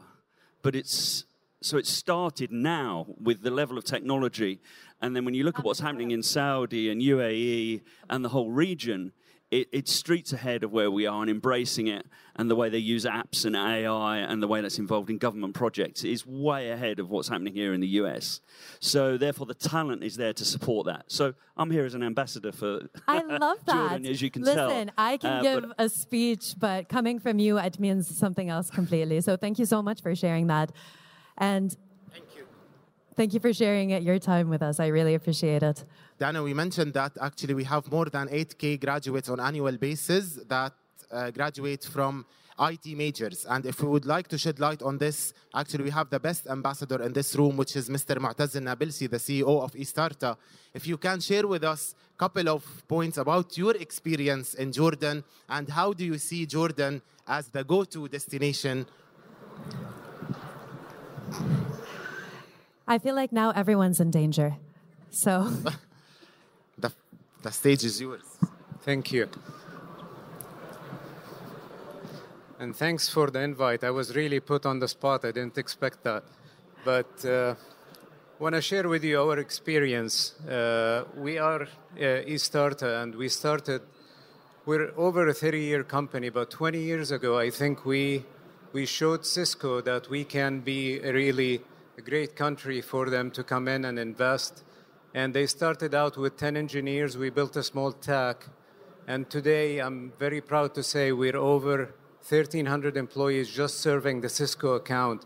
but 0.63 0.75
it's 0.75 1.25
so 1.61 1.77
it 1.77 1.85
started 1.85 2.51
now 2.51 3.05
with 3.21 3.43
the 3.43 3.51
level 3.51 3.77
of 3.77 3.83
technology, 3.83 4.59
and 5.01 5.15
then 5.15 5.23
when 5.23 5.35
you 5.35 5.43
look 5.43 5.59
at 5.59 5.65
what's 5.65 5.79
happening 5.79 6.09
in 6.11 6.23
Saudi 6.23 6.89
and 6.89 6.99
UAE 6.99 7.81
and 8.09 8.25
the 8.25 8.29
whole 8.29 8.49
region, 8.49 9.11
it, 9.51 9.67
it's 9.71 9.91
streets 9.91 10.31
ahead 10.31 10.63
of 10.63 10.71
where 10.71 10.91
we 10.91 11.07
are 11.07 11.21
and 11.21 11.29
embracing 11.29 11.87
it 11.87 12.05
and 12.35 12.49
the 12.49 12.55
way 12.55 12.69
they 12.69 12.77
use 12.77 13.05
apps 13.05 13.45
and 13.45 13.55
AI 13.55 14.17
and 14.17 14.43
the 14.43 14.47
way 14.47 14.61
that's 14.61 14.77
involved 14.77 15.09
in 15.09 15.17
government 15.17 15.55
projects 15.55 16.03
is 16.03 16.25
way 16.25 16.69
ahead 16.69 16.99
of 16.99 17.09
what's 17.09 17.29
happening 17.29 17.53
here 17.53 17.73
in 17.73 17.81
the 17.81 17.87
US. 17.87 18.41
So 18.79 19.17
therefore 19.17 19.47
the 19.47 19.55
talent 19.55 20.03
is 20.03 20.17
there 20.17 20.33
to 20.33 20.45
support 20.45 20.85
that. 20.85 21.05
So 21.07 21.33
I'm 21.57 21.71
here 21.71 21.85
as 21.85 21.95
an 21.95 22.03
ambassador 22.03 22.51
for 22.51 22.81
I 23.07 23.21
love 23.23 23.57
that. 23.65 23.89
Jordan, 23.89 24.05
as 24.05 24.21
you 24.21 24.29
can 24.29 24.43
Listen, 24.43 24.57
tell. 24.57 24.67
Listen, 24.67 24.91
I 24.97 25.17
can 25.17 25.31
uh, 25.31 25.41
give 25.41 25.71
a 25.79 25.89
speech, 25.89 26.53
but 26.57 26.87
coming 26.87 27.19
from 27.19 27.39
you, 27.39 27.57
it 27.57 27.79
means 27.79 28.15
something 28.15 28.49
else 28.49 28.69
completely. 28.69 29.19
So 29.21 29.35
thank 29.35 29.57
you 29.57 29.65
so 29.65 29.81
much 29.81 30.01
for 30.01 30.15
sharing 30.15 30.47
that. 30.47 30.71
And. 31.37 31.75
Thank 33.19 33.33
you 33.33 33.41
for 33.41 33.51
sharing 33.51 33.89
your 33.89 34.17
time 34.17 34.47
with 34.47 34.61
us. 34.61 34.79
I 34.79 34.87
really 34.87 35.13
appreciate 35.13 35.61
it. 35.61 35.83
Dana, 36.17 36.41
we 36.41 36.53
mentioned 36.53 36.93
that 36.93 37.17
actually 37.19 37.53
we 37.53 37.65
have 37.65 37.91
more 37.91 38.05
than 38.05 38.29
8K 38.29 38.79
graduates 38.79 39.27
on 39.27 39.41
annual 39.41 39.75
basis 39.77 40.39
that 40.47 40.71
uh, 41.11 41.29
graduate 41.29 41.83
from 41.83 42.25
IT 42.57 42.85
majors. 42.95 43.45
And 43.49 43.65
if 43.65 43.81
we 43.81 43.89
would 43.89 44.05
like 44.05 44.29
to 44.29 44.37
shed 44.37 44.61
light 44.61 44.81
on 44.81 44.99
this, 44.99 45.33
actually 45.53 45.83
we 45.83 45.89
have 45.89 46.09
the 46.09 46.21
best 46.21 46.47
ambassador 46.47 47.03
in 47.03 47.11
this 47.11 47.35
room, 47.35 47.57
which 47.57 47.75
is 47.75 47.89
Mr. 47.89 48.15
Mu'taz 48.19 48.55
Nabilsi, 48.55 49.09
the 49.09 49.17
CEO 49.17 49.63
of 49.65 49.73
eStarta. 49.73 50.37
If 50.73 50.87
you 50.87 50.95
can 50.95 51.19
share 51.19 51.45
with 51.45 51.65
us 51.65 51.95
a 52.15 52.17
couple 52.17 52.47
of 52.47 52.63
points 52.87 53.17
about 53.17 53.57
your 53.57 53.75
experience 53.75 54.53
in 54.53 54.71
Jordan 54.71 55.25
and 55.49 55.67
how 55.67 55.91
do 55.91 56.05
you 56.05 56.17
see 56.17 56.45
Jordan 56.45 57.01
as 57.27 57.49
the 57.49 57.65
go-to 57.65 58.07
destination? 58.07 58.85
I 62.89 62.97
feel 62.97 63.15
like 63.15 63.31
now 63.31 63.51
everyone's 63.51 64.01
in 64.01 64.11
danger. 64.11 64.57
So 65.11 65.49
The 67.41 67.51
stage 67.51 67.85
is 67.85 68.01
yours. 68.01 68.23
Thank 68.81 69.13
you. 69.13 69.29
And 72.59 72.75
thanks 72.75 73.07
for 73.07 73.31
the 73.31 73.39
invite. 73.39 73.85
I 73.85 73.91
was 73.91 74.13
really 74.13 74.41
put 74.41 74.65
on 74.65 74.79
the 74.79 74.89
spot. 74.89 75.23
I 75.23 75.31
didn't 75.31 75.57
expect 75.57 76.03
that. 76.03 76.25
But 76.83 77.23
uh, 77.23 77.55
want 78.39 78.55
to 78.55 78.61
share 78.61 78.89
with 78.89 79.05
you 79.05 79.21
our 79.21 79.37
experience. 79.39 80.37
Uh, 80.41 81.05
we 81.15 81.37
are 81.37 81.61
uh, 81.61 82.27
eStarta, 82.27 83.03
and 83.03 83.15
we 83.15 83.29
started. 83.29 83.83
We're 84.65 84.91
over 84.97 85.29
a 85.29 85.33
30-year 85.33 85.85
company, 85.85 86.27
but 86.27 86.51
20 86.51 86.77
years 86.77 87.11
ago, 87.11 87.39
I 87.39 87.51
think 87.51 87.85
we 87.85 88.25
we 88.73 88.85
showed 88.85 89.25
Cisco 89.25 89.79
that 89.81 90.09
we 90.09 90.25
can 90.25 90.59
be 90.59 90.99
a 90.99 91.13
really 91.13 91.61
a 91.99 92.01
great 92.01 92.33
country 92.33 92.79
for 92.79 93.09
them 93.09 93.29
to 93.29 93.43
come 93.43 93.67
in 93.67 93.83
and 93.83 93.99
invest 93.99 94.63
and 95.13 95.33
they 95.33 95.45
started 95.45 95.93
out 95.93 96.15
with 96.15 96.37
10 96.37 96.55
engineers. 96.55 97.17
We 97.17 97.29
built 97.29 97.57
a 97.57 97.63
small 97.63 97.91
tech. 97.91 98.45
And 99.05 99.29
today, 99.29 99.79
I'm 99.79 100.13
very 100.17 100.39
proud 100.39 100.73
to 100.75 100.83
say 100.83 101.11
we're 101.11 101.35
over 101.35 101.93
1,300 102.25 102.95
employees 102.95 103.49
just 103.49 103.79
serving 103.79 104.21
the 104.21 104.29
Cisco 104.29 104.75
account. 104.75 105.25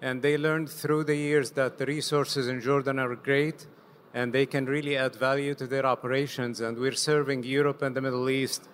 And 0.00 0.22
they 0.22 0.38
learned 0.38 0.70
through 0.70 1.04
the 1.04 1.16
years 1.16 1.50
that 1.52 1.76
the 1.76 1.84
resources 1.84 2.48
in 2.48 2.62
Jordan 2.62 2.98
are 2.98 3.14
great 3.16 3.66
and 4.14 4.32
they 4.32 4.46
can 4.46 4.64
really 4.64 4.96
add 4.96 5.16
value 5.16 5.54
to 5.56 5.66
their 5.66 5.84
operations. 5.84 6.60
And 6.60 6.78
we're 6.78 7.00
serving 7.10 7.42
Europe 7.42 7.82
and 7.82 7.94
the 7.94 8.00
Middle 8.00 8.30
East 8.30 8.68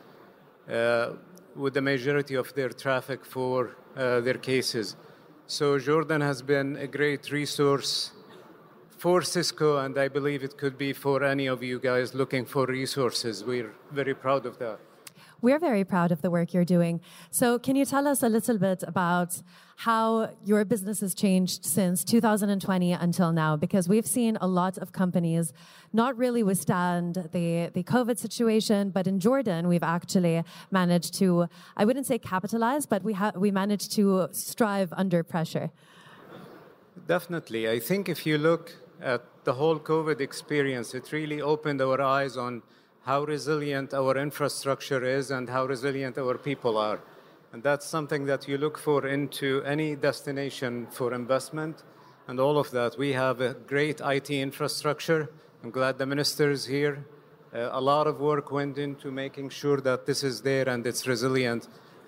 uh, 0.70 1.14
with 1.56 1.74
the 1.74 1.82
majority 1.82 2.36
of 2.36 2.54
their 2.54 2.68
traffic 2.68 3.24
for 3.24 3.76
uh, 3.96 4.20
their 4.20 4.38
cases. 4.38 4.94
So 5.50 5.80
Jordan 5.80 6.20
has 6.20 6.42
been 6.42 6.76
a 6.76 6.86
great 6.86 7.32
resource 7.32 8.12
for 8.98 9.20
Cisco, 9.20 9.78
and 9.78 9.98
I 9.98 10.06
believe 10.06 10.44
it 10.44 10.56
could 10.56 10.78
be 10.78 10.92
for 10.92 11.24
any 11.24 11.48
of 11.48 11.60
you 11.60 11.80
guys 11.80 12.14
looking 12.14 12.44
for 12.44 12.66
resources. 12.66 13.42
We're 13.42 13.74
very 13.90 14.14
proud 14.14 14.46
of 14.46 14.60
that. 14.60 14.78
We're 15.42 15.58
very 15.58 15.82
proud 15.82 16.12
of 16.12 16.22
the 16.22 16.30
work 16.30 16.54
you're 16.54 16.64
doing. 16.64 17.00
So, 17.32 17.58
can 17.58 17.74
you 17.74 17.84
tell 17.84 18.06
us 18.06 18.22
a 18.22 18.28
little 18.28 18.58
bit 18.58 18.84
about 18.86 19.42
how 19.80 20.28
your 20.44 20.62
business 20.62 21.00
has 21.00 21.14
changed 21.14 21.64
since 21.64 22.04
2020 22.04 22.92
until 22.92 23.32
now? 23.32 23.56
Because 23.56 23.88
we've 23.88 24.06
seen 24.06 24.36
a 24.38 24.46
lot 24.46 24.76
of 24.76 24.92
companies 24.92 25.54
not 25.94 26.14
really 26.18 26.42
withstand 26.42 27.14
the, 27.32 27.70
the 27.72 27.82
COVID 27.84 28.18
situation, 28.18 28.90
but 28.90 29.06
in 29.06 29.18
Jordan, 29.18 29.68
we've 29.68 29.82
actually 29.82 30.44
managed 30.70 31.14
to, 31.14 31.46
I 31.78 31.86
wouldn't 31.86 32.06
say 32.06 32.18
capitalize, 32.18 32.84
but 32.84 33.02
we, 33.02 33.14
ha- 33.14 33.32
we 33.34 33.50
managed 33.50 33.92
to 33.92 34.28
strive 34.32 34.92
under 34.92 35.22
pressure. 35.22 35.70
Definitely. 37.06 37.66
I 37.70 37.78
think 37.80 38.10
if 38.10 38.26
you 38.26 38.36
look 38.36 38.74
at 39.00 39.22
the 39.44 39.54
whole 39.54 39.78
COVID 39.78 40.20
experience, 40.20 40.92
it 40.92 41.10
really 41.10 41.40
opened 41.40 41.80
our 41.80 42.02
eyes 42.02 42.36
on 42.36 42.62
how 43.04 43.24
resilient 43.24 43.94
our 43.94 44.18
infrastructure 44.18 45.02
is 45.02 45.30
and 45.30 45.48
how 45.48 45.64
resilient 45.64 46.18
our 46.18 46.36
people 46.36 46.76
are. 46.76 47.00
And 47.52 47.62
that's 47.62 47.86
something 47.86 48.26
that 48.26 48.46
you 48.46 48.58
look 48.58 48.78
for 48.78 49.06
into 49.06 49.62
any 49.64 49.96
destination 49.96 50.86
for 50.90 51.12
investment 51.12 51.82
and 52.28 52.38
all 52.38 52.58
of 52.58 52.70
that. 52.70 52.96
We 52.96 53.12
have 53.12 53.40
a 53.40 53.54
great 53.54 54.00
IT 54.00 54.30
infrastructure. 54.30 55.28
I'm 55.64 55.70
glad 55.70 55.98
the 55.98 56.06
minister 56.06 56.50
is 56.50 56.66
here. 56.66 57.04
Uh, 57.52 57.68
a 57.72 57.80
lot 57.80 58.06
of 58.06 58.20
work 58.20 58.52
went 58.52 58.78
into 58.78 59.10
making 59.10 59.50
sure 59.50 59.80
that 59.80 60.06
this 60.06 60.22
is 60.22 60.42
there 60.42 60.68
and 60.68 60.86
it's 60.86 61.08
resilient. 61.08 61.66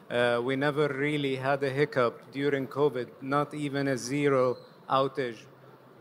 Uh, 0.08 0.40
we 0.44 0.54
never 0.54 0.86
really 0.88 1.36
had 1.36 1.62
a 1.64 1.70
hiccup 1.70 2.30
during 2.30 2.68
COVID, 2.68 3.08
not 3.20 3.52
even 3.52 3.88
a 3.88 3.96
zero 3.98 4.56
outage 4.88 5.38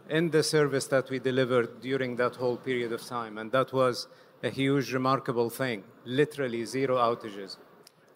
in 0.09 0.29
the 0.29 0.43
service 0.43 0.85
that 0.87 1.09
we 1.09 1.17
delivered 1.17 1.81
during 1.81 2.15
that 2.17 2.35
whole 2.35 2.57
period 2.57 2.91
of 2.91 3.03
time. 3.03 3.39
And 3.39 3.51
that 3.53 3.73
was 3.73 4.07
a 4.43 4.49
huge, 4.49 4.93
remarkable 4.93 5.49
thing. 5.49 5.83
Literally 6.05 6.63
zero 6.65 6.97
outages. 6.97 7.57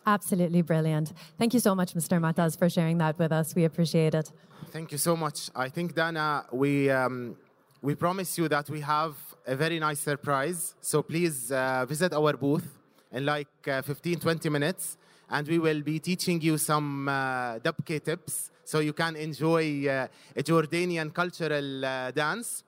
Absolutely 0.05 0.61
brilliant. 0.61 1.13
Thank 1.39 1.53
you 1.53 1.59
so 1.59 1.73
much, 1.73 1.93
Mr. 1.95 2.19
Mu'taz, 2.19 2.57
for 2.57 2.69
sharing 2.69 2.97
that 2.99 3.17
with 3.17 3.31
us. 3.31 3.55
We 3.55 3.63
appreciate 3.65 4.13
it. 4.13 4.31
Thank 4.71 4.91
you 4.91 4.97
so 4.97 5.15
much. 5.15 5.49
I 5.55 5.69
think, 5.69 5.95
Dana, 5.95 6.45
we, 6.51 6.89
um, 6.89 7.35
we 7.81 7.95
promise 7.95 8.37
you 8.37 8.47
that 8.49 8.69
we 8.69 8.81
have 8.81 9.15
a 9.47 9.55
very 9.55 9.79
nice 9.79 9.99
surprise. 9.99 10.75
So 10.81 11.01
please 11.01 11.51
uh, 11.51 11.85
visit 11.87 12.13
our 12.13 12.33
booth 12.33 12.77
in 13.11 13.25
like 13.25 13.47
uh, 13.67 13.81
15, 13.81 14.19
20 14.19 14.49
minutes, 14.49 14.97
and 15.29 15.47
we 15.47 15.57
will 15.59 15.81
be 15.81 15.99
teaching 15.99 16.39
you 16.41 16.57
some 16.57 17.09
uh, 17.09 17.59
Dabke 17.59 18.03
tips 18.03 18.51
so 18.63 18.79
you 18.79 18.93
can 18.93 19.15
enjoy 19.15 19.87
uh, 19.87 20.07
a 20.35 20.43
Jordanian 20.43 21.13
cultural 21.13 21.85
uh, 21.85 22.11
dance. 22.11 22.63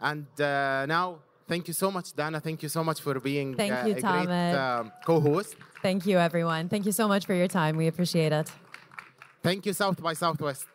And 0.00 0.26
uh, 0.40 0.86
now, 0.86 1.18
thank 1.52 1.68
you 1.68 1.74
so 1.74 1.90
much, 1.90 2.08
Dana. 2.20 2.40
Thank 2.40 2.62
you 2.62 2.70
so 2.76 2.82
much 2.88 2.98
for 3.04 3.14
being 3.20 3.48
thank 3.62 3.72
uh, 3.72 3.86
you, 3.86 3.94
a 3.96 4.00
great 4.00 4.28
uh, 4.28 4.84
co-host. 5.04 5.54
Thank 5.82 6.06
you, 6.06 6.16
everyone. 6.18 6.68
Thank 6.72 6.86
you 6.86 6.92
so 7.00 7.06
much 7.12 7.26
for 7.26 7.34
your 7.34 7.48
time. 7.48 7.76
We 7.76 7.86
appreciate 7.92 8.32
it. 8.32 8.48
Thank 9.42 9.66
you, 9.66 9.72
South 9.72 10.00
by 10.02 10.14
Southwest. 10.14 10.71